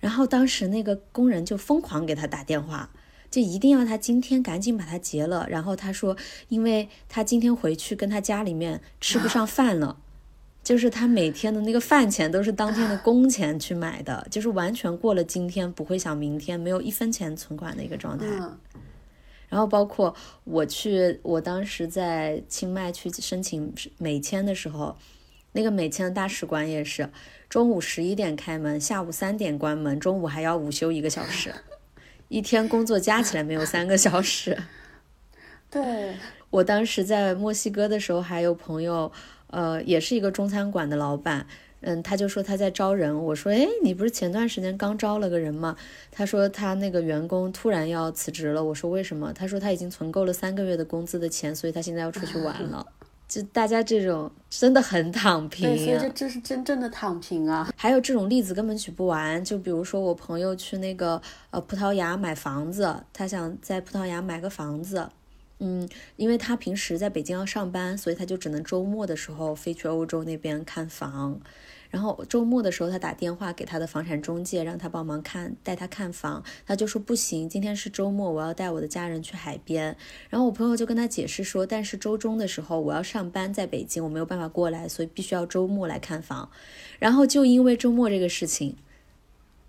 [0.00, 2.88] 然后当时那个工人就疯狂给他打电话，
[3.34, 5.44] 就一定要他今天赶紧把它结了。
[5.50, 6.16] 然后他说，
[6.48, 9.98] 因为他今天回去跟他家里面吃不上饭了，
[10.62, 18.24] 就是他每天的那个饭钱都是当天的工钱去买的，就是完全过了今天不会想明天，没有一分钱存款的一个状态。
[19.48, 24.96] 然后包括我去，我当时在清迈去申请美签的时候，
[25.50, 27.10] 那个美签的大使馆也是
[27.48, 31.52] 中午十一点开门，下午三点关门，中午还要午休一个小时，
[32.34, 34.58] 一天工作加起来没有三个小时。
[35.70, 36.16] 对
[36.50, 39.12] 我当时在墨西哥的时候，还有朋友，
[39.48, 41.46] 呃，也是一个中餐馆的老板。
[41.82, 45.76] 嗯，他就说他在招人，我说，哎，你不是前段时间刚招了个人吗？
[46.10, 49.32] 他说他那个员工突然要辞职了，我说为什么？
[49.32, 52.84] 他说他已经存够了三个月的工资的钱，所以他现在要出去玩了。
[53.34, 57.68] 就大家这种真的很躺平，所以这这是真正的躺平啊。
[57.76, 61.20] 还有这种例子根本举不完，就比如说我朋友去那个
[61.50, 65.08] 呃葡萄牙买房子，他想在葡萄牙买个房子，
[65.58, 71.40] 嗯，因为他平时在北京要上班，所以他就只能周末的时候飞去欧洲那边看房。
[71.94, 76.42] 然后周末的时候，他打电话给他的房产中介，让他帮忙看带他看房。
[76.66, 79.96] 他就说不行，今天是周末，我要带我的家人去海边。
[80.28, 86.50] 然后我朋友就跟他解释说，但是周中的时候我要上班在北京，我没有办法过来，所以必须要周末来看房。
[86.98, 88.74] 然后就因为周末这个事情，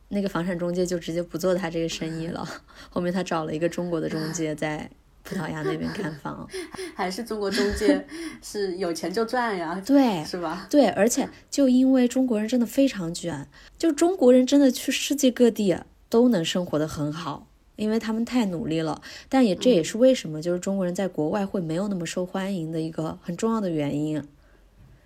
[0.10, 2.44] 那个房产中介就直接不做他这个生意了。
[2.90, 4.90] 后面他找了一个中国的中介在。
[5.26, 6.48] 葡萄牙那边看房，
[6.96, 8.06] 还是中国中介
[8.44, 9.82] 是有钱就赚呀？
[9.86, 10.68] 对，是吧？
[10.70, 15.76] 对，而且就因为中国人真的非常卷，就中国人真的去世界各地
[16.08, 19.02] 都能生活的很好，因为他们太努力了。
[19.28, 24.24] 但也这也是为什么就是中国人在国外会没有那么受欢迎的一个很重要的原因。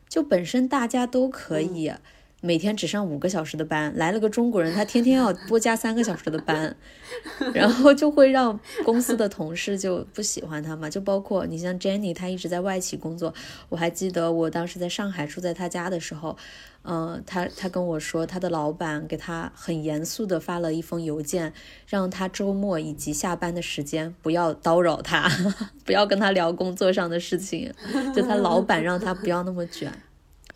[0.09, 1.93] 就本身大家都可以
[2.41, 6.75] 每天只上五个小时的班，来了个中国人，他天天要多加三个小时的班，
[7.53, 10.89] 然后就会让公司的同事就不喜欢他嘛。
[10.89, 13.33] 就包括你像 Jenny，她一直在外企工作，
[13.67, 16.37] 我还记得我当时在上海住在他家的时候，
[16.83, 21.51] 嗯，他他跟我说，他的老板给他很严肃的发了一封邮件，
[21.87, 25.29] 让他周末以及下班的时间不要叨扰他，
[25.83, 27.73] 不要跟他聊工作上的事情，
[28.15, 29.91] 就他老板让他不要那么卷。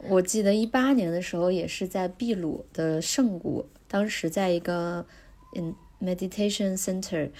[0.10, 5.06] 我记得一八年的时候，也是在秘鲁的圣谷，当时在一个
[5.56, 7.32] 嗯 meditation center，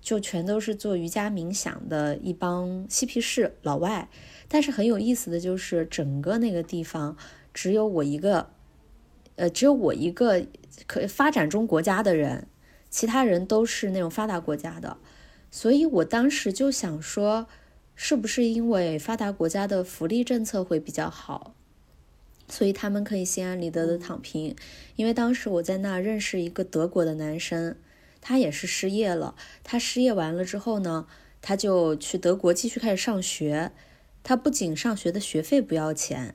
[0.00, 4.08] 就全都是做瑜伽冥想的一帮嬉皮士老外。
[4.48, 7.16] 但是很有意思的就是，整个那个地方
[7.54, 8.50] 只有我一个，
[9.36, 10.44] 呃，只有我一个
[10.86, 12.48] 可发展中国家的人，
[12.90, 14.98] 其他人都是那种发达国家的。
[15.50, 17.46] 所以我当时就想说，
[17.94, 21.54] 是不是因为发达国家的福利政策会比较好？
[22.50, 24.54] 所以他们可以心安理得的躺平，
[24.96, 27.76] 因为当时我在那认识一个德国的男生，
[28.20, 29.36] 他也是失业了。
[29.64, 31.06] 他失业完了之后呢，
[31.40, 33.70] 他就去德国继续开始上学。
[34.22, 36.34] 他不仅上学的学费不要钱，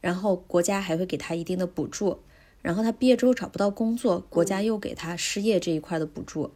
[0.00, 2.20] 然后国家还会给他一定的补助。
[2.62, 6.52] 然后他毕业之后找不到工作，国家又给他失业这一块的补助。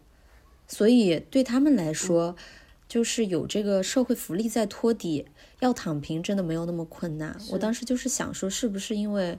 [0.68, 2.36] 所以对他们来说，
[2.88, 5.26] 就是有这个社会福利在托底。
[5.60, 7.36] 要躺平真的没有那么困难。
[7.50, 9.36] 我当时就是想说，是不是因为，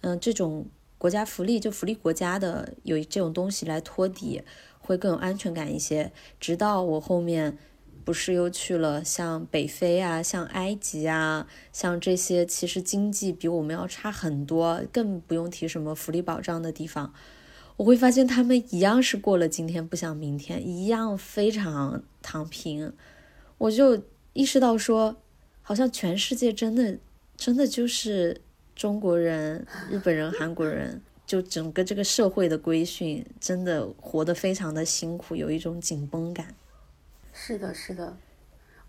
[0.00, 0.66] 嗯，这种
[0.98, 4.42] 国家福利就福利国家的有这种东西来托底，
[4.80, 6.10] 会更有安全感一些。
[6.40, 7.56] 直到我后面
[8.04, 17.14] 不是又去了像北非啊、像埃及啊、像这些其实经济比我们要差很多，更不用提什么福利保障的地方，
[17.82, 22.92] 我会发现他们一样是过了今天不想明天，一样非常躺平。
[23.58, 24.00] 我就
[24.32, 25.16] 意识到说。
[25.64, 26.98] 好像全世界真的，
[27.36, 28.40] 真的就是
[28.74, 36.52] 中国人、日本人、韩国人，就整个这个社会的规训，真的活得非常的辛苦，有一种紧绷感。
[37.32, 38.16] 是的，是的，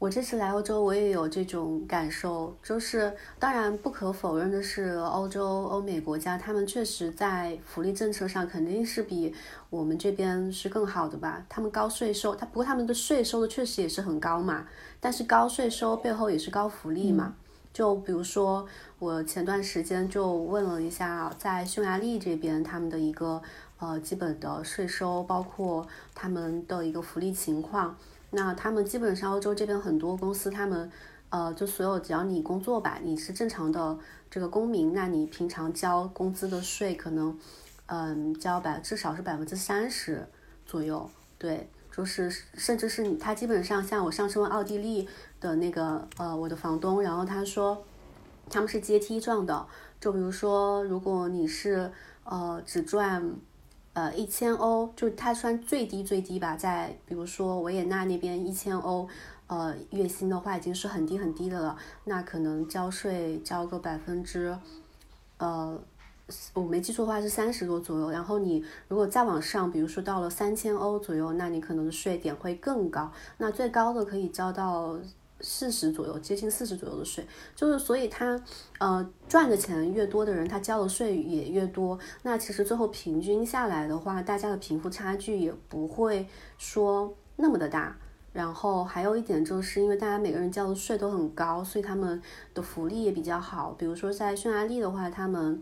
[0.03, 2.53] 我这次来欧洲，我也有这种感受。
[2.61, 9.33] 就是当然不可否认的是，欧洲、欧美国家，他们确实在福利政策上肯定是比
[9.69, 11.45] 我们这边是更好的吧？
[11.47, 14.67] 他们高税收，他不过他们的税收的确实也是很高嘛。
[14.99, 17.35] 但是高税收背后也是高福利嘛？
[17.71, 18.67] 就比如说，
[18.99, 23.41] 我前段时间就问了一下，在匈牙利这边他们的一个
[23.79, 27.95] 呃基本的税收，包括他们的一个福利情况。
[28.33, 30.91] 那他们基本上欧洲这边很多公司，他们
[31.29, 33.97] 呃就所有只要你工作吧，你是正常的
[34.29, 37.39] 这个公民，那你平常交工资的税可能
[37.85, 40.27] 嗯交百至少是百分之三十
[40.65, 41.69] 左右，对。
[41.95, 45.07] 就是，甚至是，他基本上像我上次问奥地利
[45.39, 47.85] 的那个呃我的房东，然后他说
[48.49, 49.67] 他们是阶梯状的，
[50.01, 51.91] 就比如说如果你是
[52.23, 53.35] 呃只赚
[53.93, 59.07] 呃一千欧，就他算最低最低吧，在比如说维也纳那边一千欧
[59.47, 64.57] 呃月薪的话已经是很低很低的了，那可能交税交个百分之
[65.37, 65.79] 呃。
[66.53, 74.97] 我没记错的话是三十多左右，然后你如果再往上，比如说到了三千欧左右，那你可能税点会更高，那最高的可以交到
[75.43, 77.23] 四十左右，接近四十左右的税。
[77.55, 78.41] 就是所以他
[78.79, 81.99] 呃赚的钱越多的人，他交的税也越多。
[82.23, 86.27] 那其实最后平均下来的话，大家的贫富差距也不会
[86.57, 87.95] 说那么的大。
[88.31, 92.19] 然后还有一点就是因为大家每个人交的税都很高，所以他们
[92.55, 93.75] 的福利也比较好。
[93.77, 95.61] 比如说在匈牙利的话，他们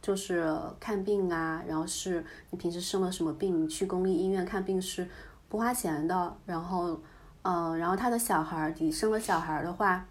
[0.00, 5.06] 就是看病啊，然后是你平时生了什么病，你去公立医院看病是
[5.50, 6.34] 不花钱的。
[6.46, 6.98] 然后，
[7.48, 10.04] 嗯，然后他的小孩儿，你生了小孩儿的话，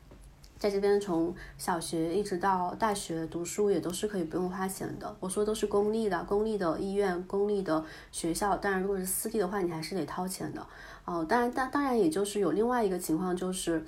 [0.58, 5.14] 在这边从小学一直到大学读书也都是可以不用花钱的。
[5.20, 8.56] 我说都是公立的，公立的医院、公立的学校。
[8.56, 10.66] 当然，如果是私立的话，你还是得掏钱的。
[11.04, 13.84] 哦，当然，当当然，也就是有另外一个情况就是。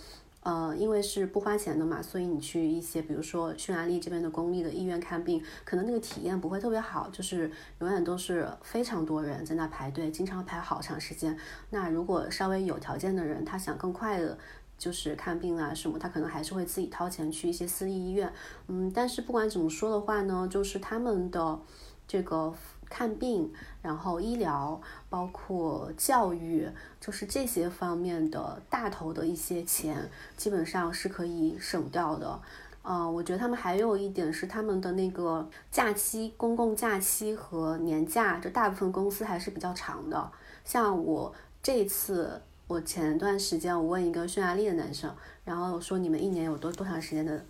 [0.48, 11.38] 呃，因为是不花钱的嘛，所以你去一些，比如说匈牙利这边的公立的医院看病，可能那个体验不会特别好，就是永远都是非常多人在那排队，经常排好长时间。
[11.72, 14.38] 那如果稍微有条件的人，他想更快的，
[14.78, 18.32] 就是看病啊什么，他可能还是会自己掏钱去一些私立医院。
[18.68, 21.60] 嗯，但是不管怎么说的话呢，就是他们的
[22.08, 22.54] 这个。
[22.90, 26.68] 看病，然后医疗，包括教育，
[27.00, 32.40] 就是这些方面的大头的一些钱，基本上是可以省掉的。
[32.90, 40.32] 嗯，我觉得他们还有一点是他们的那个假期，公共假期和年假，就大部分公司还是比较长的。
[40.64, 47.46] 像我这次，我前段时间我问一个匈牙利的男生，然后说你们一年有多多长时间的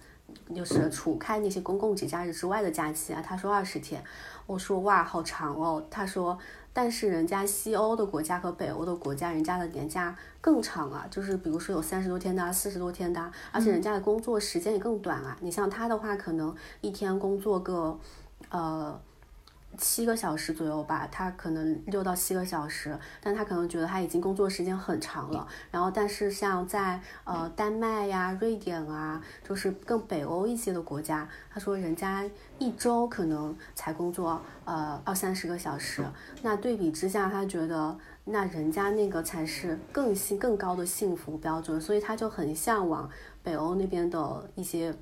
[0.55, 4.03] 就是除开那些公共节假日之外的假期啊，他说二十天，
[4.47, 6.35] 我说哇好长哦，他说
[6.73, 15.37] 但是人家西欧的国家和北欧的国家，人家的年假更长啊，就是比如说有三十多天的、四十多天的，而且人家的工作时间也更短啊。
[15.41, 17.99] 你像他的话，可能一天工作个
[18.49, 18.99] 呃。
[19.77, 25.47] 七个小时左右吧，他可能六到七个小时，但他可能觉得他已经工作时间很长了。
[25.71, 32.25] 然后，但是像在呃丹麦呀、瑞典啊，就是更北欧一些的国家，他说人家
[32.59, 36.03] 一周可能才工作呃二三十个小时。
[36.41, 43.09] 那对比之下，他觉得那人家那个才是更幸更高的幸福标准，所以他就很向往
[43.43, 44.93] 北欧那边的一些。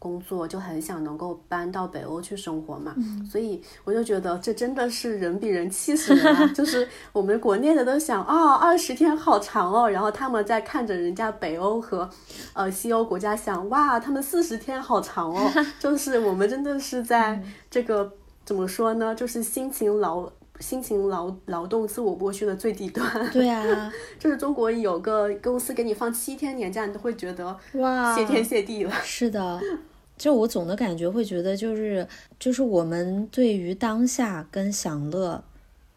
[0.00, 2.94] 工作就很想能够搬到北欧去生活嘛，
[3.30, 6.46] 所以我就觉得这真的是人比人气死人啊！
[6.56, 12.08] 就是我们国内的都想啊，二十天好长哦，然后他们在看着人家北欧和
[12.54, 18.10] 呃西欧国家想哇，他们四十天好长哦， 就是我们真的是在这个
[18.46, 19.14] 怎么说呢？
[19.14, 20.26] 就是辛勤劳
[20.60, 23.30] 辛勤劳劳动自我剥削的最低端。
[23.30, 28.92] 对啊， 就是中国有个公司给你放七天年假，你都会觉得哇，谢天谢地了。
[29.02, 29.60] 是的。
[30.20, 32.06] 就我总的感觉会觉得，就是
[32.38, 35.42] 就是我们对于当下跟享乐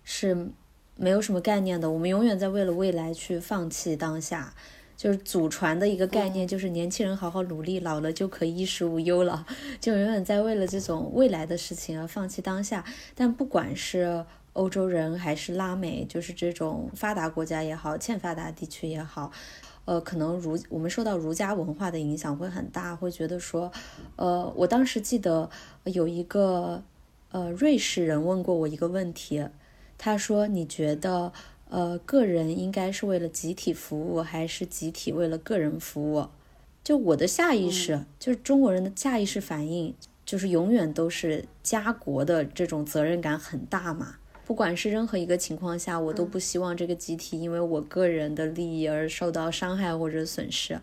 [0.05, 0.47] 是
[0.95, 1.91] 没有什么概念的。
[1.91, 4.53] 我们永远在为了未来去放弃当下。
[4.95, 9.45] 就是祖传的一个概念，就是年轻人好好努力，老了就可以衣食无忧了。
[9.81, 12.85] 就永远在为了这种未来的事情而放弃当下。
[13.13, 19.29] 但不管是欧洲人还是拉美，就是这种发达国家也好，欠发达地区也好。
[19.85, 23.71] 呃，可能儒我们受到儒家文化的影响会很大，会觉得说，
[24.15, 25.49] 呃，我当时记得
[25.83, 26.81] 有一个
[27.31, 29.45] 呃瑞士人问过我一个问题，
[29.97, 31.33] 他说你觉得
[31.69, 36.27] 呃个人应该是为了集体服务，还是集体为了个人服务？
[36.83, 44.15] 就我的下意识，就是中国人的下意识反应，就是永远都是家国的这种责任感很大嘛。
[44.45, 50.79] 不管是任何一个情况下，我都不希望这个集体因为我个人的利益而受到伤害或者损失。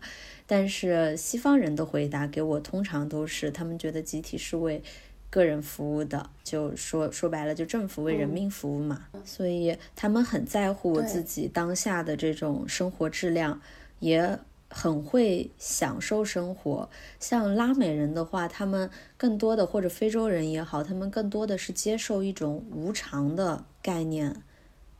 [0.47, 4.81] 但是西方人的回答给我通常都是，他们觉得集体是为
[5.29, 9.05] 个人服务的，就说说白了，就政府为人民服务嘛。
[9.23, 13.61] 所以他们很在乎自己当下的这种生活质量，
[13.99, 14.39] 也。
[14.73, 24.41] 很会享受生活，像拉美人的话，他们更多的或者非洲人也好，他们更多的是接受一种无常的概念，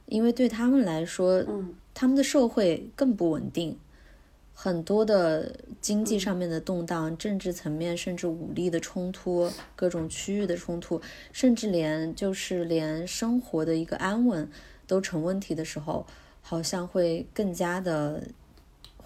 [0.08, 3.78] 因为对他们来说，嗯，他们的社会更不稳定，
[4.54, 14.52] 很多的经济上面的动荡、政治层面甚至武力的冲突、各种区域的冲突，甚至连就是连生活的一个安稳
[14.86, 16.06] 都成问题的时候，
[16.42, 18.22] 好像会更加的。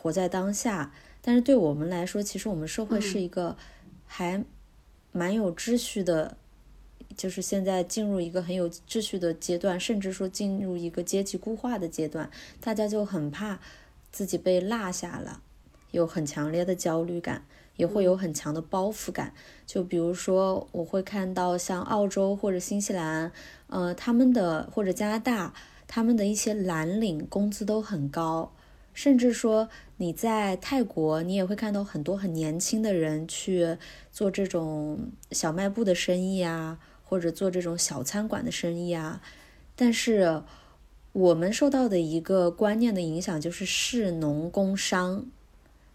[0.05, 3.57] 活在当下，但是对我们来说，其实我们社会是一个
[4.05, 4.45] 还
[5.11, 6.37] 蛮有秩序的，
[7.17, 12.29] 就是现在进入一个很有秩序的阶段，甚至说进入一个阶级固化的阶段，
[12.61, 13.59] 大家就很怕
[14.11, 15.41] 自己被落下了，
[15.89, 17.43] 有很强烈的焦虑感，
[17.75, 19.33] 也会有很强的包袱感。
[19.65, 23.31] 就比如说，我会看到像澳洲或者新西兰，
[23.69, 25.55] 呃，他们的或者加拿大，
[25.87, 28.51] 他们的一些蓝领工资都很高。
[28.97, 33.77] 甚至说你在泰国，你也会看到很多很年轻的人去
[34.11, 39.21] 做这种小卖部的生意啊，或者做这种小餐馆的生意啊。
[39.73, 40.43] 但是
[41.13, 45.25] 我们受到的一个观念的影响就是士农工商，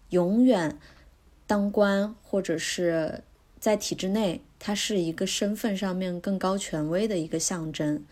[0.09, 0.79] 永远
[1.45, 3.21] 当官或者是
[3.59, 8.03] 在体制内，它是一个身份上面更高权威的一个象征，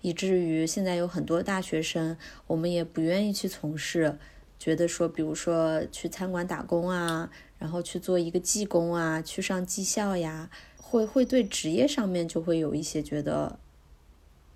[0.00, 2.16] 以至于现在有很多大学生，
[2.48, 4.18] 我们也不愿意去从事。
[4.58, 13.58] 觉得说，比如说去餐馆打工啊，然后去做一个技工啊，去上技校呀，会会对职业上面就会有一些觉得，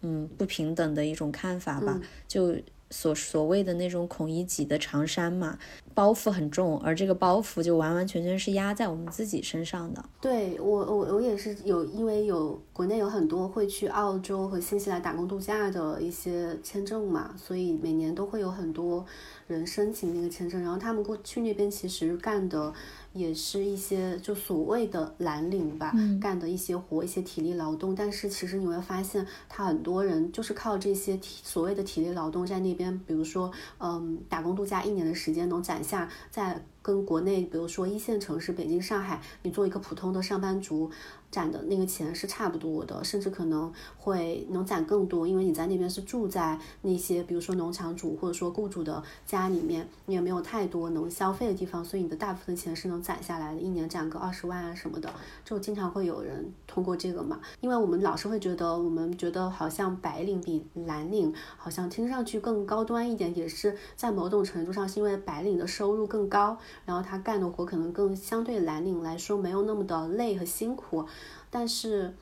[0.03, 2.57] 嗯，不平等的一种看法吧，就。
[2.91, 5.59] 所所谓的那种孔乙己的长衫嘛，
[5.95, 10.05] 包袱很重，而这个包袱就完完全全是压在我们自己身上的。
[10.21, 19.05] 对我，我我也是有，因为有国内有很多会去澳洲和新西兰打工度假的一些签证嘛，所以每年都会有很多
[19.47, 22.73] 人申请那个签证，然后他们过去那边其实干的。
[23.13, 27.95] 也是一些就所谓的蓝领吧，干的一些活，一些体力劳动。
[27.95, 40.91] 但是其实你会发现，他很多人就是靠这些体所谓的体力劳动在那边，比如说，嗯，打工度假一年的时间能攒下在跟国内，比如说一线城市北京、上海，你做一个普通的上班族。
[41.31, 55.09] 攒的那个钱是差不多的，甚至可能会能攒更多，因为你在那边是住在那些，比如说农场主或者说雇主的家里面，你也没有太多能消费的地方，所以你的大部分钱是能攒下来的，一年攒个二十万啊什么的，
[55.45, 71.07] 就经常会有人通过这个嘛，因为我们老是会觉得，我们觉得好像白领比蓝领好像听上去更高端一点，也是在某种程度上是因为白领的收入更高，然后他干的活可能更相对蓝领来说没有那么的累和辛苦。
[71.51, 72.15] 但是，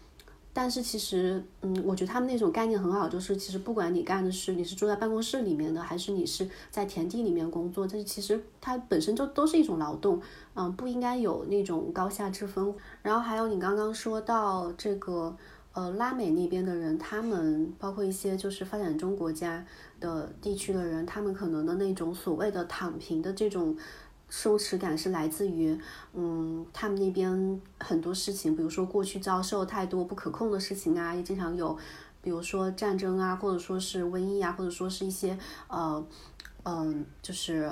[0.53, 10.21] 但是其实，嗯，我觉得他们那种概念很好，就是其实不管你干的是你是住在办公室里面的，还是你是在田地里面工作，但是其实它本身就都是一种劳动，
[10.55, 12.75] 嗯，不应该有那种高下之分。
[13.03, 15.37] 然后还有你刚刚说到这个，
[15.75, 19.65] 呃，拉美那边的人，他们包括一些就是发展中国家
[20.01, 23.77] 的地区的人，他们可能的那种所谓的躺平的这种。
[24.31, 25.79] 松弛感是来自于，
[26.13, 31.77] 嗯，他们那边很多事情，比如说过去遭受太多不可控的事情啊，也经常有，
[32.21, 36.05] 比如说战争啊，或者说是瘟疫啊，或者说是一些呃，
[36.65, 37.71] 嗯，就是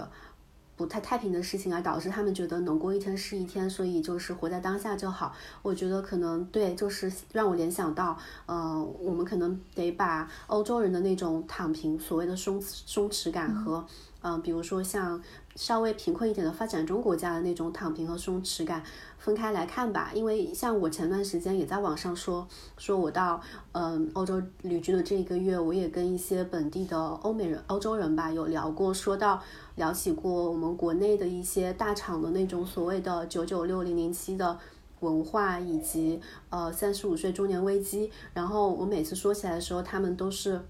[0.76, 5.34] 不太太平的事情啊，导致他们觉得能过一天是一天，所以就是活在当下就好。
[5.62, 15.22] 我觉得可能对，就是让我联想到，呃，我们可能得把欧洲人的那种躺平，所谓的松松弛感和，嗯，嗯比如说像。
[15.56, 18.82] 稍微贫困一点的发展中国家的那种躺平和松弛感
[19.16, 22.46] 分开来看吧，因为像我前段时间也在网上说，
[22.76, 23.40] 说我到
[23.72, 29.42] 嗯欧洲旅居的这一个月，我也跟一些本地的欧美人、欧洲人吧有聊过，说到
[29.76, 34.58] 聊起过我们国内的一些大厂的那种所谓的九九六零零七的
[35.00, 36.20] 文化，以及
[36.50, 40.60] 呃三十五岁中年危机，然后我每次说起来的时候，他们都是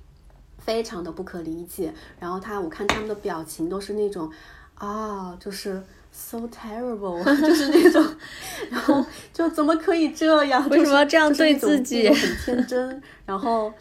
[0.66, 4.30] 非常的不可理解，然后他我看他们的表情都是那种。
[4.74, 8.04] 啊，就是 so terrible， 就是那种，
[8.70, 9.02] 然后
[9.32, 10.68] 就怎么可以这样？
[10.68, 12.06] 为什么要这样对自己？
[12.10, 13.72] 很天真，然后。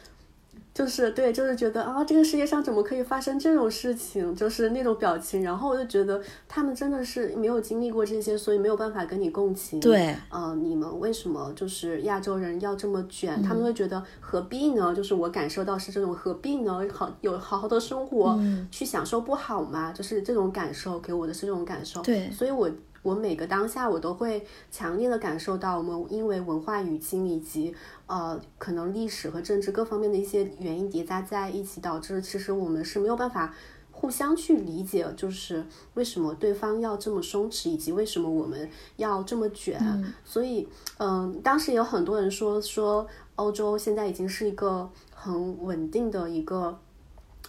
[0.76, 4.36] 就是对，就是觉得啊，这个世界上怎么可以发生这种事情？
[4.36, 9.80] 就是那种表情，然后我就觉得他们真的是没有经历过这些，所以没有办法跟你共情。
[9.80, 13.42] 对，嗯，你们为什么就是亚洲人要这么卷？
[13.42, 14.94] 他们会觉得何必呢？
[14.94, 16.86] 就是我感受到是这种何必呢？
[16.92, 18.38] 好有好好的生活
[18.70, 19.94] 去享受不好吗？
[19.94, 22.02] 就是这种感受给我的是这种感受。
[22.02, 22.70] 对，所以我。
[23.06, 27.72] 我每个当下，我都会强烈的感受到，我们因为文化语境以及
[28.08, 33.54] 呃，可能历史和政治各方面的一些原因叠加在一起，导致其实我们是没有办法
[33.92, 39.80] 互相去理解，就是为什么对方要这么松弛，以及为什么我们要这么卷。
[40.24, 46.80] 所以，嗯，当时有很多人说说，欧洲现在已经是一个很稳定的一个。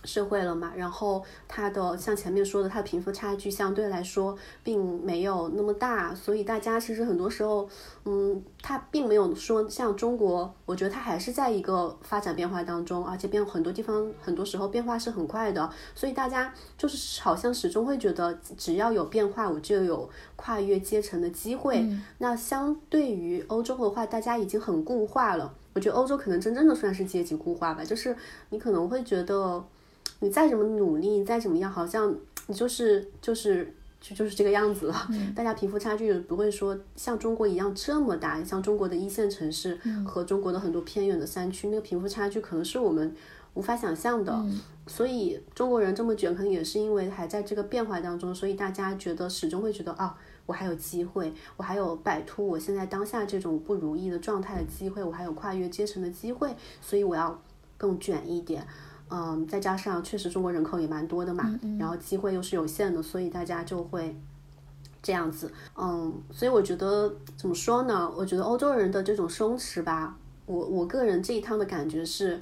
[0.05, 7.69] 社会了嘛，然后它的像前面说的，它的贫富差距相对来说并没有那么大，所以大家其实很多时候，
[8.05, 21.85] 嗯，它并没有说像中国，我觉得它还是在一个发展变化当中，而且变很多地方很多时候变化是很快的，所以大家就是好像始终会觉得只要有变化，我就有跨越阶层的机会。
[22.19, 25.53] 那相对于欧洲的话，大家已经很固化了。
[25.75, 28.17] 我觉得欧洲可能真正的算是阶级固化吧，就是
[28.51, 29.65] 你可能会觉得。
[30.27, 32.13] 你再怎么努力，再怎么样，好像
[32.49, 35.09] 你就是就是就就是这个样子了。
[35.37, 43.15] 大家贫富差距不会说像中国一样这么大，像中国的一线城市和中国的很多偏远的山区，那个贫富差距可能是我们
[43.55, 44.45] 无法想象的。
[44.89, 57.41] 所以中国人这么卷，可能也是因为还在这个变化当中，所以大家觉得始终会觉得啊，我还有机会，我还有摆脱我现在当下这种不如意的状态的机会，我还有跨越阶层的机会，所以我要
[57.77, 58.67] 更卷一点。
[59.09, 64.17] 嗯，再加上确实中国人口也蛮多的嘛，然后机会又是有限的，所以大家就会
[65.03, 65.53] 这样子。
[65.77, 68.13] 嗯，所以我觉得怎么说呢？
[68.17, 72.41] 我觉得欧洲人的这种松弛吧，我我个人这一趟的感觉是，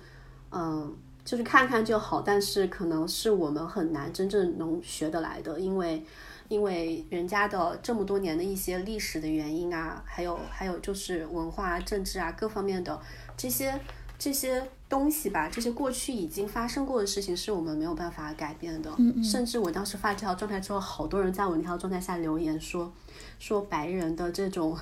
[0.50, 0.90] 嗯，
[1.24, 6.02] 就是看看就好，但是可能是我们很难真正能学得来的，因为
[6.48, 12.98] 因为人家的这么多年的一些历史的原因啊，还有还有就是文化、政治啊各方面的
[13.36, 13.78] 这些
[14.18, 14.62] 这些。
[14.86, 18.88] 东西吧，这些过去已经发生过的事情是我们没有办法改变的。
[18.96, 19.24] 嗯嗯。
[19.24, 22.92] 甚至我当时发这条状态之后，好多人在我那条状态下留言说，
[23.40, 24.78] 说白人的这种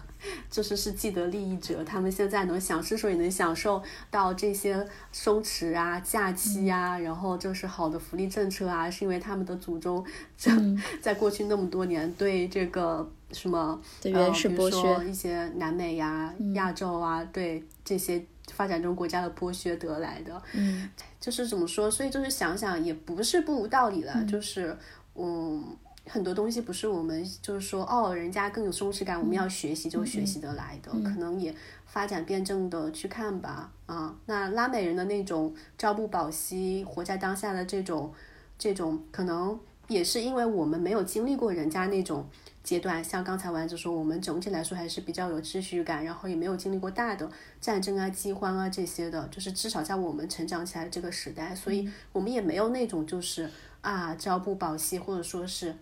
[0.51, 10.05] 就是是既得利益者，他们现在能享之所以能享受到这些松弛啊、假期啊，然后就是好的福利政策啊，是因为他们的祖宗
[10.37, 10.53] 在
[11.01, 18.22] 在过去那么多年对这个什么呃，比如说一些南美呀、亚洲啊，对这些。
[18.55, 20.88] 发展中国家的剥削得来的，嗯，
[21.18, 21.90] 就是怎么说？
[21.90, 24.24] 所以就是想想也不是不无道理了。
[24.24, 24.76] 就是，
[25.14, 25.64] 嗯，
[26.07, 31.55] 很多东西不是我们就是说哦，人家更有松弛感，我们要学习就学习得来的，可能也
[31.86, 33.72] 发展辩证的去看吧。
[33.86, 38.12] 啊，那拉美人的那种朝不保夕、活在当下的这种
[38.59, 42.26] 这种，可能也是因为我们没有经历过人家那种
[42.63, 43.03] 阶段。
[43.03, 53.51] 像刚才丸子说，我们整体来说还是比较有秩序感，然后也没有经历过大的战争啊、饥荒啊这些的，就是至少在我们成长起来这个时代，所以我们也没有那种就是
[53.81, 55.75] 啊朝不保夕，或者说是。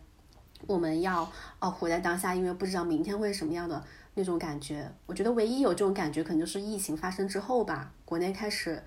[0.67, 1.27] 我们要
[1.59, 4.87] 哦活在当下，因为不知道明天会是什么样的那种感觉。
[5.07, 8.83] 我觉得唯一有这种感觉，可能就是疫情发生之后吧，国内开始，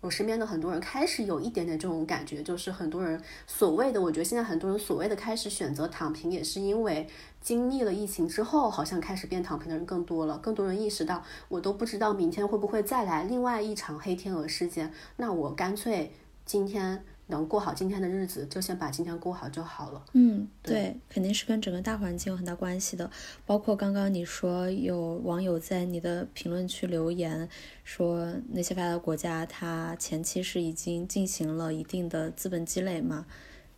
[0.00, 7.08] 我身边的很多人开始有一点点这种感觉，就是很多人所谓的，我觉得现在很多人所谓的开始选择躺平，也是因为
[7.40, 16.12] 经历了疫情之后，好像开始变躺平的人更多了，更多人意识到，我都不知道明天会不会再来另外一场黑天鹅事件，那我干脆
[16.44, 17.04] 今天。
[17.28, 20.02] 能过好今天的日子，就先把今天过好就好了。
[20.14, 23.10] 嗯，对，肯定是跟整个大环境有很大关系的。
[23.44, 27.48] 包括刚刚你说有网友在你的评论区留言，
[27.84, 33.26] 说那些发达国家，它前期是已经进行了一定的资本积累嘛，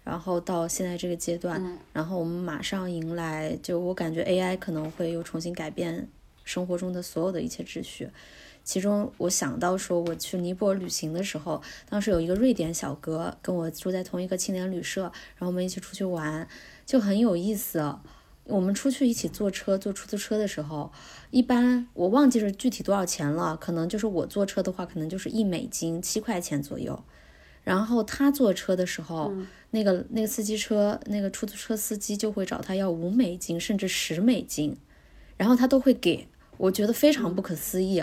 [0.04, 6.08] 然后到现在这个阶段，然后我们马上迎来，就我感觉 AI 可能会又重新改变
[6.44, 8.08] 生活中的所有的一切秩序。
[8.62, 16.46] 其中我想到说，我去尼泊尔旅行的时候，当时有一个瑞典小哥跟我住在同一个青年旅社，然后我们一起出去玩，
[16.86, 17.96] 就很有意思。
[18.44, 20.90] 我们出去一起坐车、坐出租车的时候，
[21.30, 27.04] 一般我忘记是具体多少钱了，可能就是我坐车的话，可能就是一美金七块钱左右。
[27.62, 29.32] 然后他坐车的时候，
[29.70, 34.76] 那个那个司机车那个出租车司机就会找他要五美金甚至十美金，
[35.36, 38.02] 然后他都会给，我觉得非常不可思议。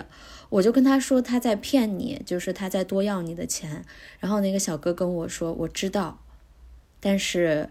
[0.50, 3.84] 我就跟他说他在骗你，就是他在多要你的钱。
[4.20, 6.20] 然后那个小哥跟我说，我知道，
[7.00, 7.70] 但是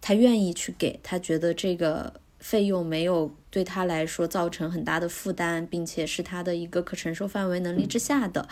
[0.00, 8.48] 他愿意去给，他觉得这个费用没有对他来说造成很大的负担，并且是他的一个可承受范围能力之下的。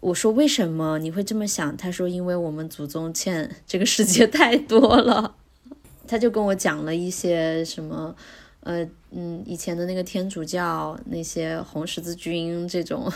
[0.00, 1.76] 我说为什么你会这么想？
[1.76, 5.36] 他说因为我们祖宗欠 这个世界太多了。
[6.08, 8.16] 他就跟我讲了一些什么。
[8.60, 13.10] 呃嗯，以前的那个天主教那些红十字军这种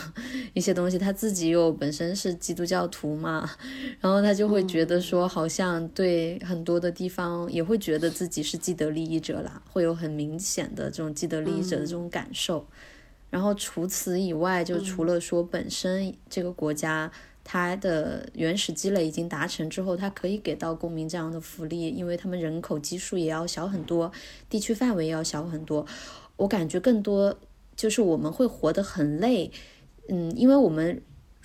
[0.53, 3.49] 一些东西，他自己又本身是基督教徒嘛，
[3.99, 12.65] 然后他就会觉得说，好像对很多的地方也会觉得自己是既得利益者啦，会有很明显的这种既得利益者的这种感受。
[13.29, 17.11] 然后除此以外，就除了说本身这个国家。
[17.43, 24.11] 它的原始积累已经达成之后，它可以给到公民这样的福利，因为他们人口基数也要小很多，
[24.49, 25.85] 地区范围也要小很多。
[26.37, 27.37] 我感觉更多
[27.75, 29.51] 就是我们会活得很累，
[30.09, 31.01] 嗯，因为我们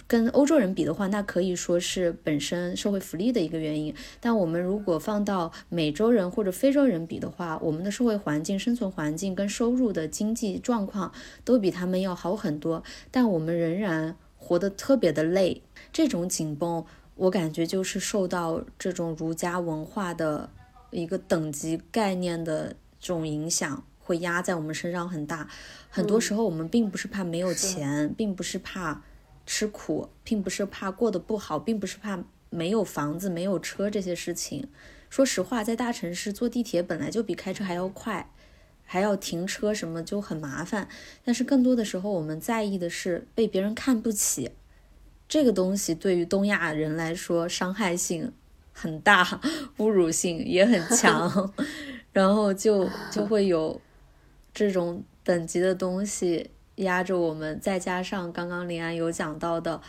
[0.07, 3.94] 跟欧洲人比的话，那可以说是本身社会福利的一个原因。
[4.20, 11.12] 但我们如果放到美洲人或者非洲人比的话，我们的社会环境、生存环境跟收入的经济状况
[11.44, 15.62] 都比他们要好很多，但我们仍然活得特别的累。
[15.93, 16.84] 这种紧绷，
[17.14, 20.51] 我感觉就是受到这种儒家文化的
[20.91, 25.49] 一个等级概念的这种影响，会压在我们身上很大。
[25.91, 29.03] 很多时候，我们并不是怕没有钱，并不是怕
[29.47, 34.68] 吃苦，并不是怕过得不好，并不是怕没有房子、没有车这些事情。
[35.11, 38.30] 说实话，在大城市坐地铁本来就比开车还要快，
[38.84, 40.86] 还要停车什么就很麻烦。
[41.24, 44.51] 但是更多的时候，我们在意的是被别人看不起。
[45.29, 48.33] 这个东西对于东亚人来说伤害性
[48.72, 49.41] 很大，
[49.76, 51.53] 侮辱性也很 强，
[52.12, 53.81] 然后就就会有
[54.55, 59.83] 这种等级的东西压着我们，再加上刚刚林安有讲到的，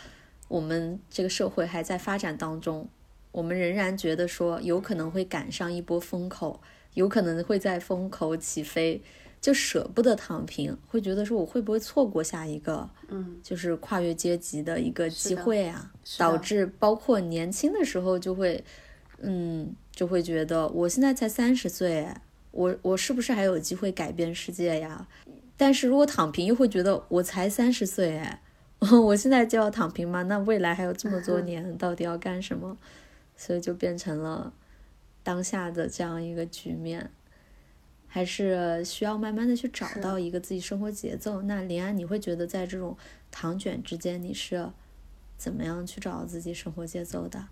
[0.48, 2.88] 我们这个社会还在发展当中，
[3.32, 6.60] 我们仍然觉得说有可能会赶上一波风口，
[6.94, 9.00] 有可能会在风口起飞。
[9.40, 18.62] 就舍不得躺平，会觉得说我会不会错过下一个，嗯，就是跨越阶级的一个机会啊，导致包括年轻的时候就会，
[19.18, 22.06] 嗯，就会觉得我现在才三十岁，
[22.50, 25.08] 我我是不是还有机会改变世界呀？
[25.56, 28.42] 但是如果躺平，又会觉得我才三十岁，哎，
[29.04, 30.22] 我现在就要躺平吗？
[30.24, 32.76] 那未来还有这么多 年，到底要干什么？
[33.36, 34.52] 所以就变成了
[35.22, 37.10] 当下的这样一个局面。
[38.12, 41.42] 还是需要慢慢的去找到一个自己生活节奏。
[41.42, 42.96] 那林安，你会觉得在这种
[43.30, 44.68] 糖卷之间，你是
[45.38, 47.46] 怎么样去找到自己生活节奏的？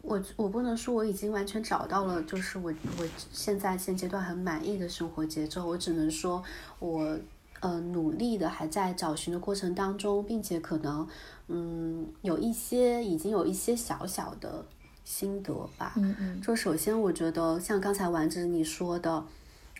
[0.00, 5.66] 我我不能说我已经完全找到了，就是我我现在现阶段很满意的生活节奏。
[5.66, 6.42] 我只能说，
[6.78, 7.18] 我
[7.60, 11.06] 呃努力的还在找寻的过程当中，并且可能
[11.48, 14.64] 嗯有一些已经有一些小小的
[15.04, 15.92] 心得吧。
[15.98, 19.22] 嗯嗯，就首先我觉得像刚才丸子你说的。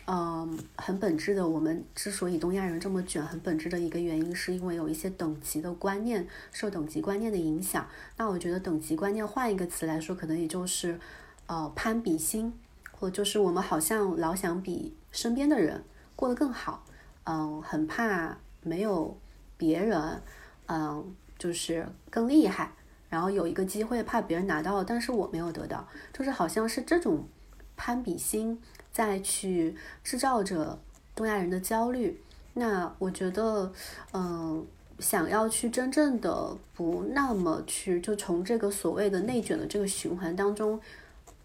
[0.07, 7.87] 嗯，很本质的，我们之所以东亚人这么卷，很本质的一个原因，是因为有一些等级的观念，受等级观念的影响。
[8.15, 10.99] 那我觉得等级观念换一个词来说，可能也就是，
[11.47, 12.53] 呃，攀比心，
[12.91, 15.83] 或就是我们好像老想比身边的人
[16.15, 16.83] 过得更好，
[17.23, 19.17] 嗯，很怕没有
[19.57, 20.21] 别人，
[20.67, 22.71] 嗯，就是更厉害，
[23.09, 27.27] 然后有一个机会怕别人拿到，但是我没有得到，就是好像是这种
[27.75, 28.61] 攀比心。
[28.95, 29.75] 再去
[30.05, 30.79] 制造着
[31.13, 32.17] 东亚人的焦虑，
[32.53, 33.69] 那我觉得，
[34.13, 34.65] 嗯，
[34.99, 40.79] 想要去真正的不那么去，就从这个所谓的内卷的这个循环当中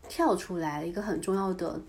[0.08, 1.80] 跳出来，一个很重要的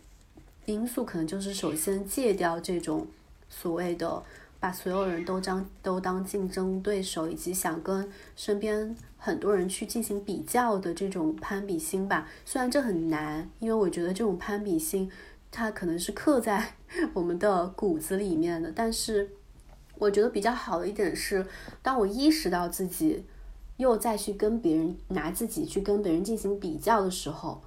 [0.66, 3.06] 因素，可能就是首先戒掉这种
[3.48, 4.24] 所谓的
[4.60, 12.28] 把所有人都当都当竞争对手，以及想跟身边很多人去进行比较的这种攀比心吧。
[12.46, 15.12] 虽然这很难，因为我觉得这种攀比心。
[15.52, 16.76] 它可能是刻在
[17.14, 19.30] 我们的骨子里面的，但是
[20.00, 21.46] 我觉得比较好的一点是，
[21.82, 23.26] 当我意识到自己
[23.78, 27.62] 又再去跟别人拿自己去跟别人进行比较的时候，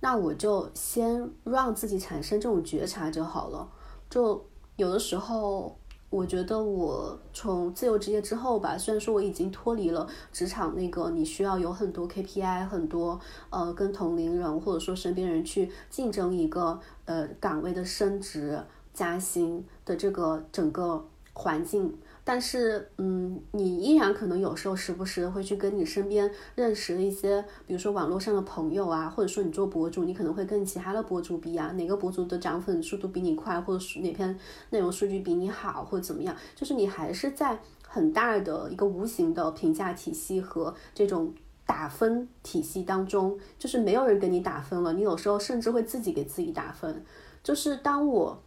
[0.00, 3.68] 那我就先让自己产生这种觉察就好了。
[4.08, 4.44] 就
[4.76, 5.76] 有的时候。
[6.08, 18.58] 我觉得我从自由职业之后吧，虽然说我已经脱离了职场那个你需要有很多 KPI，很多呃跟同龄人或者说身边人去竞争一个呃岗位的升职
[18.94, 21.98] 加薪的这个整个环境。
[22.28, 34.36] 但是，嗯，你依然可能有时候时不时的会去跟你身边认识的一些，比如说网络上的朋友啊，或者说你做博主，你可能会跟其他的博主比啊，哪个博主的涨粉速度比你快，或者哪篇
[34.70, 41.32] 内容数据比你好，或者怎么样，就是你还是在很大的一个无形的评价体系和这种
[41.64, 47.04] 打分体系当中，就是没有人给你打分了，你有时候甚至会自己给自己打分，
[47.44, 48.42] 就是当我。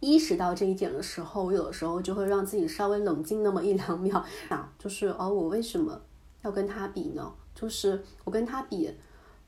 [0.00, 6.00] 意识到这一点的时候，我有的时候就会让自己稍微冷静那么一两秒， 啊，就是哦，我为什么
[6.42, 7.32] 要跟他比呢？
[7.52, 8.94] 就是我跟他比，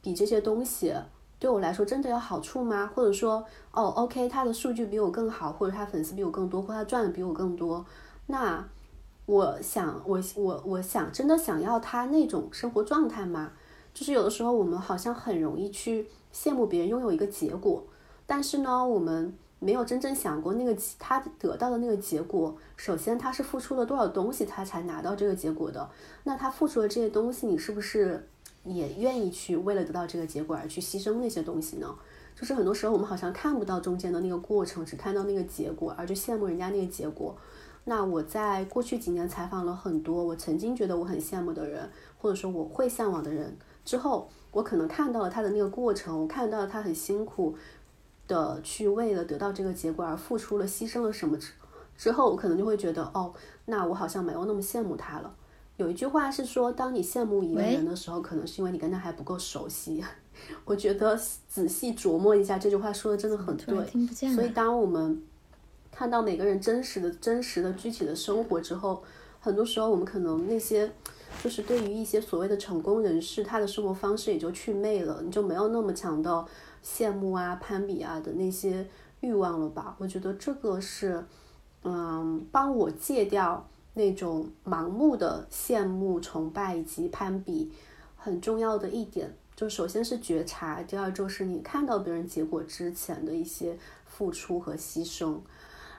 [0.02, 0.92] 比这些东西
[1.38, 2.90] 对我来说真的有好处吗？
[2.92, 7.86] 或者说，哦，OK，他的数据比我更好，或者他粉丝比我更多，或他赚的比我更多，
[8.26, 8.68] 那
[9.26, 13.52] 我想，我我我想真的想要他那种生活状态吗？
[13.94, 17.84] 就是有的时候我们好像很容易去羡慕别人拥有一个结果，
[18.26, 19.32] 但是呢，我们。
[19.60, 25.88] 没有真正想过那个他得到的那个结果，首先他是付出了多少东西，他才拿到这个结果的。
[26.24, 28.26] 那他付出了这些东西，你是不是
[28.64, 31.94] 也愿意去为了得到这个结果而去牺牲那些东西呢？
[32.34, 37.36] 就是很多时候我们好像看不到中间的那个过程，只看到那个结果，而去羡慕人家那个结果。
[37.84, 43.54] 那我在过去几年采访了很多我曾经觉得我很羡慕的人，或者说我会向往的人
[43.84, 47.54] 之后，我可能看到了他的那个过程，我看到了他很辛苦。
[48.30, 51.50] 的去为了得到这个结果而付出了、牺牲了什么之
[51.98, 55.34] 之后，我可能就会觉得，哦，那我好像没有那么羡慕他了。
[55.76, 60.02] 有一句话是说，当你羡慕一个人的时候，可能是因为你跟他还不够熟悉。
[60.64, 61.18] 我觉得
[61.48, 63.76] 仔细琢磨一下，这句话说的真的很对。
[64.34, 65.20] 所以，当我们
[65.90, 69.02] 看到每个人真实的、真实的、具体的生活之后，
[69.40, 70.90] 很多时候我们可能那些
[71.42, 76.46] 就是对于一些所谓的成功人士，他的生活方式也就去魅了，你就没有那么强的。
[76.82, 78.86] 羡慕啊、攀比啊的那些
[79.20, 79.94] 欲望了吧？
[79.98, 81.24] 我觉得这个是，
[81.82, 87.70] 嗯，帮我戒掉那种盲目的羡慕、崇拜以及攀比
[88.16, 89.34] 很重要的一点。
[89.54, 95.38] 就首先是觉察，第二就是你看到别人结果之前的一些付出和牺牲，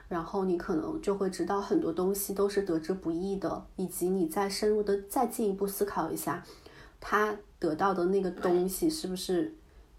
[0.08, 6.42] 然后你可能就会知道很多东西都是得之不易的，以及你再深入的再进一步思考一下，
[6.98, 9.54] 他得到的那个东西是不是。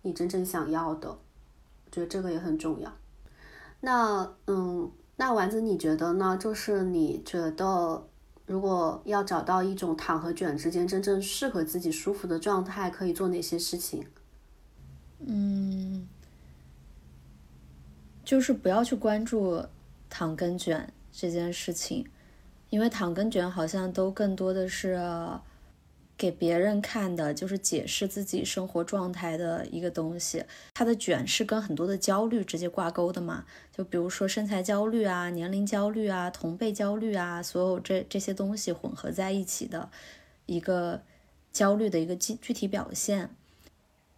[0.06, 2.93] 你真正想要的，我觉得这个也很重要。
[3.80, 6.38] 那，嗯，那丸子，你觉得呢？
[6.38, 8.06] 就是你觉得，
[8.45, 14.06] 如果要找到一种躺和卷之间真正适合自己舒服的状态，可以做哪些事情？
[15.20, 16.06] 嗯，
[18.26, 19.66] 就是不要去关注
[20.10, 22.06] 躺跟卷这件事情，
[22.70, 24.99] 因为躺跟卷好像都更多的是。
[26.18, 30.43] 给别人看的就是解释自己生活状态的一个东西，
[30.74, 33.45] 它的卷是跟很多的焦虑直接挂钩的嘛？
[33.76, 39.89] 就比如说身材焦虑啊、年龄焦虑啊、同辈焦虑啊，所有这这些东西混合在一起的
[40.45, 41.01] 一个
[41.51, 43.30] 焦虑的一个具具体表现。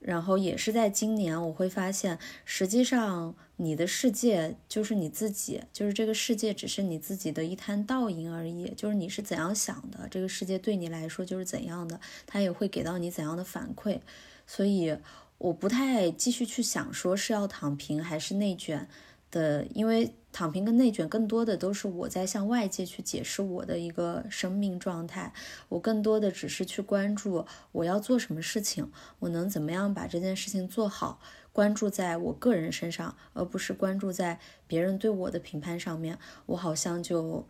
[0.06, 8.72] 然后也是在今年，我会发现，实际上你的世界就是你自己，就是这个世界只是你自己的一滩倒影而已。
[8.78, 13.99] 就是你是怎样想的，这个世界对你来说就是怎样的，它也会给到你怎样的反馈。
[14.45, 14.95] 所以
[15.39, 18.88] 我不太继续去想说是要躺平还是内卷
[19.32, 20.14] 的，因为。
[20.36, 25.32] 躺平跟内卷更多的都是我在向外界去解释我的一个生命状态，
[25.70, 31.22] 我更多的只是去关注我要做什么事情，我能怎么样把这件事情做好，
[31.54, 37.48] 关注在我个人身上，而不是关注在别人对我的评判上面，我好像就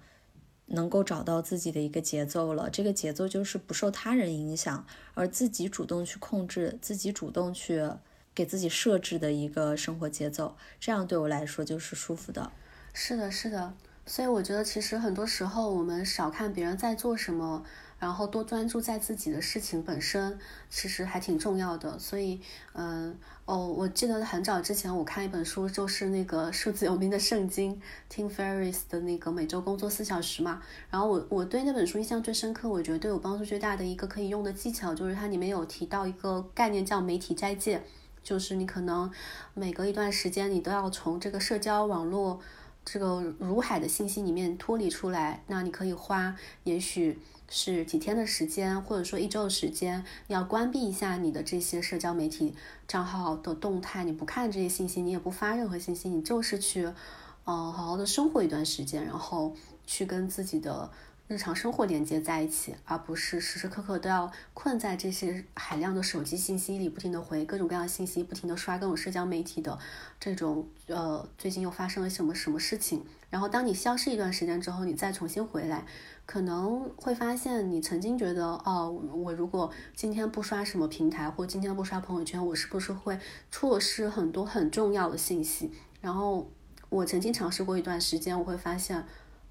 [0.68, 2.70] 能够找到自己的一个节奏了。
[2.70, 7.90] 这个节奏就是不受他人影响，而自己主动去控制，自己主动去
[8.36, 12.52] 给自己设置的一个生活节奏，这样对我来说就是舒服的。
[12.98, 13.74] 是的，是的，
[14.06, 17.62] 所以我觉得其实很多时候我们少看别人在做什么，
[18.00, 20.40] 然后多专注在自己的事情本身，
[20.70, 22.00] 其实还挺重要的。
[22.00, 22.40] 所以，
[22.74, 27.80] 嗯，哦，我记得很早之前我看一本书，就是那个数字有名的圣经
[28.10, 30.62] ，Tim Ferris 的那个每周工作四小时嘛。
[30.90, 37.84] 然后我我对那本书印象最深刻，我觉得对我帮助最大的一个可以用的技巧，就是它里面有提到一个概念叫媒体斋戒，
[38.24, 39.12] 就是你可能
[39.54, 42.40] 每隔一段时间，你都要从这个社交网络。
[42.86, 47.20] 这个如海的信息里面脱离出来，那你可以花，也许
[47.50, 52.56] 是几天的时间，或者说一周的时间，要关闭一下你的这些社交媒体
[52.88, 59.56] 账号的动态，你不看这些信息，你也不发任何信息，你就是去，嗯，好好的生活一段时间，然后
[59.86, 60.90] 去跟自己的。
[61.28, 69.76] 日常生活连接在一起，而不是时时刻刻都要困在这些海量的手机信息里，不停的回各种各样的信息，不停的刷各种社交媒体的
[70.20, 73.04] 这种呃，最近又发生了什么什么事情？
[73.32, 75.84] 然后当你消失一段时间之后，你再重新回来，
[76.28, 83.18] 可能会发现你曾经觉得哦，我如果今天不刷什么平台，或今天不刷朋友圈，我是不是会
[83.50, 85.72] 错失很多很重要的信息？
[86.02, 86.52] 然后
[86.90, 89.04] 我曾经尝试过一段时间，我会发现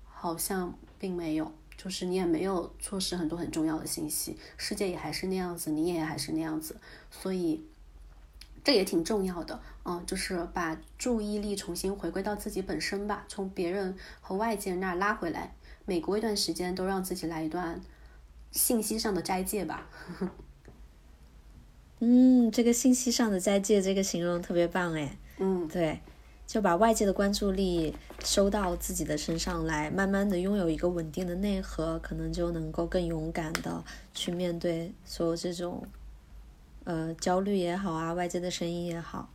[0.04, 1.52] 好像并没有。
[1.76, 6.76] 就是你也没有错失很多很重要的信息，世界也还是那样子，你也还是那样子，
[7.10, 7.62] 所以
[8.62, 15.54] 这也挺重要的，嗯，就是把注意力重新回归到自己本身吧，从别人和外界那儿拉回来，
[15.84, 17.80] 每隔一段时间都让自己来一段
[18.50, 19.86] 信息上的斋戒吧。
[22.00, 26.00] 嗯，这个信息上的斋戒这个形容特别棒哎，嗯，对。
[26.46, 33.82] 就把外界的关注力收到自己的身上来，慢慢的拥有一个稳定的内核，可能就能够更勇敢的
[34.12, 35.84] 去面对所有这种，
[36.84, 39.28] 呃，焦虑也好啊，外界的声音也好。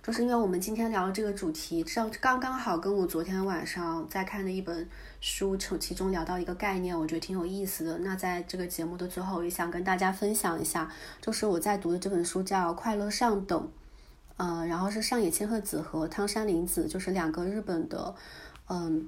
[0.00, 4.88] 就是因为我们今天聊的这个主题，正刚刚好跟我昨天晚上在看的一本
[5.20, 7.98] 书，从其中聊到一个概念，我觉得挺有意思的。
[7.98, 13.60] 那在这个节目的最后，也想跟大家分享一下，就是我在读的这本书叫《快乐上等》。
[14.38, 18.14] 嗯，然后是上野千鹤子和汤山玲子，就是两个日本的，
[18.68, 19.06] 嗯，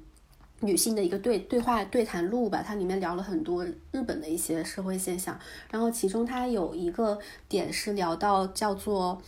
[0.60, 2.62] 女性的一个对对话对谈录吧。
[2.62, 7.18] 它里面聊了很多日本的一些社会现象，然后其中它有一个
[7.48, 9.22] 点是聊到叫做。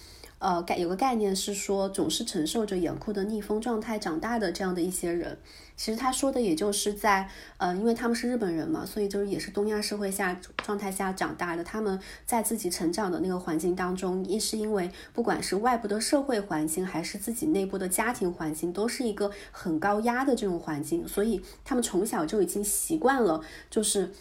[0.45, 5.39] 呃，概有个概念是说，总是承受着严酷的逆风状态长大的这样的一些人，
[5.83, 24.13] 其实他说的也就是在，呃，因为他们是日本人嘛，所以就是也是东亚社会下状态下长大的，他们在自己成长的那个环境当中，一是因为不管是外部的社会环境，还是自己内部的家庭环境，都是一个很高压的这种环境，所以他们从小就已经习惯了，就是。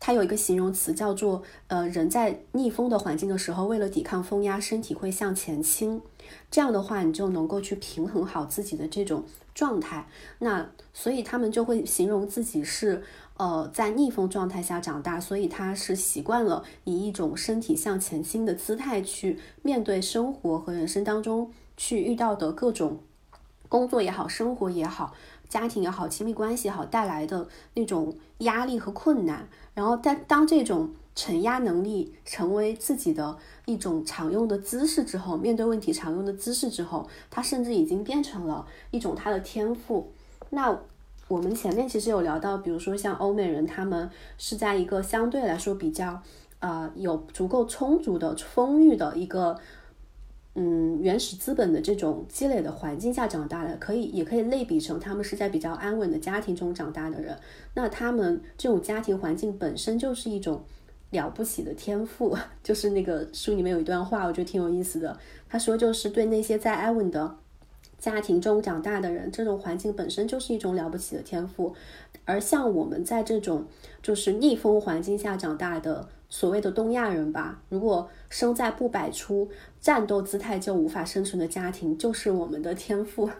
[0.00, 6.00] 它有一个形容词叫做，呃，人在逆风的环境的时候，为了抵抗风压，身体会向前倾。
[6.52, 9.24] 这样的话，你就能够去平衡好自己的这种
[9.58, 10.06] 状态。
[10.38, 13.02] 那所以他们就会形容自己是，
[13.36, 23.00] 呃，在逆风状态下长大，所以他是习惯了以一种身体向前倾的姿态去面对生活和人生当中去遇到的各种
[23.68, 25.12] 工作也好，生活也好。
[25.48, 40.12] 家庭也好，亲密关系也好，带来的那种压力和困难，然后但当这种承压能力成为自己的一种常用的姿势之后，面对问题常用的姿势之后，他甚至已经变成了一种他的天赋。
[40.50, 40.78] 那
[41.26, 44.08] 我们前面其实有聊到，比如说像欧美人，他们
[44.38, 46.22] 是在一个相对来说比较
[46.60, 49.58] 呃有足够充足的丰裕的一个。
[50.60, 57.38] 嗯，原始资本的这种积累的环境下长大的，可以也可以类比成他们是在比较安稳的家庭中长大的人。
[57.74, 60.64] 那他们这种家庭环境本身就是一种
[61.10, 62.36] 了不起的天赋。
[62.62, 65.18] 就是那个书里面有一段话，我觉得挺有意思的。
[65.48, 67.36] 他说，就是对那些在安稳的
[67.98, 71.74] 家庭中长大的人，这种环境本身就是一种了不起的天赋。
[72.24, 73.66] 而像我们在这种
[74.02, 76.08] 就是逆风环境下长大的。
[76.30, 79.48] 所谓的东亚人吧，如果生在不摆出
[79.80, 83.30] 战斗姿态就无法生存的家庭，就是我们的天赋。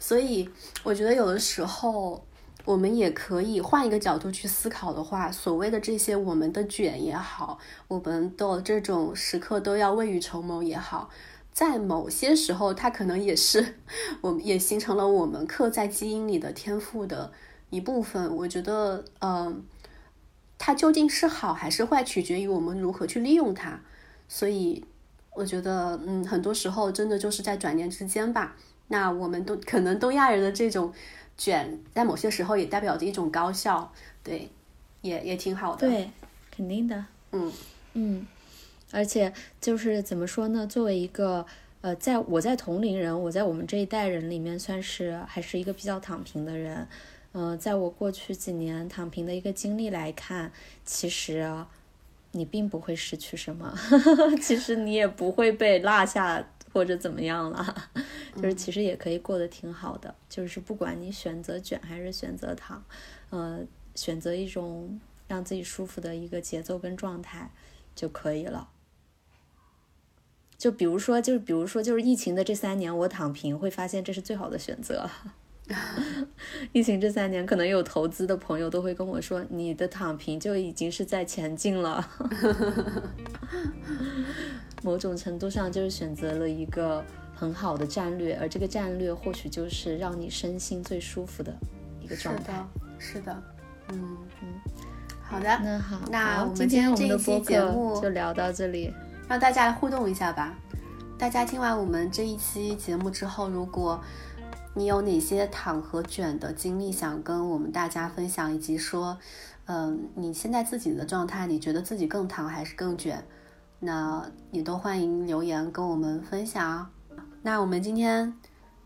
[0.00, 0.48] 所以
[0.82, 2.24] 我觉得有的时候，
[2.68, 7.58] 我们也可以换一个角度去思考的话，所谓的这些我们的卷也好，
[7.88, 11.08] 我们的这种时刻都要未雨绸缪也好，
[11.50, 13.76] 在某些时候，它可能也是
[14.20, 17.32] 我们也形成了我们刻在基因里的天赋的
[17.70, 18.36] 一部分。
[18.36, 19.64] 我觉得，嗯，
[20.58, 23.80] 它究竟是好还是坏，取决于我们如何去利用它。
[24.28, 24.84] 所以，
[25.32, 28.54] 我觉得，嗯，很多时候真的就是在转念之间吧。
[28.88, 30.92] 那我们都可能东亚人的这种。
[31.38, 33.90] 卷在某些时候也代表着一种高效，
[34.24, 34.50] 对，
[35.00, 35.88] 也也挺好的。
[35.88, 36.10] 对，
[36.50, 37.06] 肯定的。
[37.32, 37.52] 嗯
[37.94, 38.26] 嗯，
[38.90, 40.66] 而且就是怎么说呢？
[40.66, 41.46] 作为一个
[41.80, 46.88] 呃，在我在同龄人，我在我们这一代人里面算是还是一个比较躺平的人。
[47.32, 50.50] 嗯，在我过去几年躺平的一个经历来看，
[50.84, 51.64] 其实
[52.32, 53.72] 你并不会失去什么，
[54.42, 56.44] 其实你也不会被落下。
[56.78, 57.90] 或者怎么样了，
[58.36, 60.14] 就是其实也可以过得挺好的。
[60.28, 62.84] 就是不管你选择卷还是选择躺，
[63.30, 63.66] 呃，
[63.96, 67.50] 选择一种让自己舒服的一个节奏跟状态
[67.96, 68.68] 就可以了。
[70.56, 75.10] 就比如说，就是比如说，就是疫情的这三年，我躺平会发现这是最好的选择。
[76.72, 82.08] 疫情这三年，可能有投资的朋友都会跟我说，你的躺平就已经是在前进了。
[84.82, 87.04] 某种程度上就是选择了一个
[87.34, 91.52] 很好的战略，而这个战略或许就是让你身心最舒服的
[92.00, 92.64] 一个状态。
[92.98, 93.42] 是的，
[93.90, 94.48] 嗯嗯，
[95.22, 98.92] 好的，那好，那我们今天我们的播节目就聊到这里，
[99.28, 100.56] 让大家互动一下吧。
[101.18, 104.00] 大家听完我们这一期节目之后，如果
[104.78, 109.18] 你有哪些躺和卷的经历想跟我们大家分享，以及说，
[109.66, 113.22] 嗯，你现在自己的状态，你觉得自己更躺还是更卷？
[113.80, 116.90] 那也都欢迎留言跟我们分享。
[117.42, 118.34] 那我们今天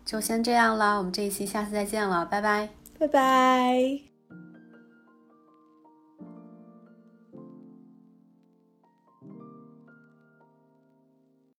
[0.05, 4.12] 就先这样了，我们这一期下次再见了，拜拜，拜拜。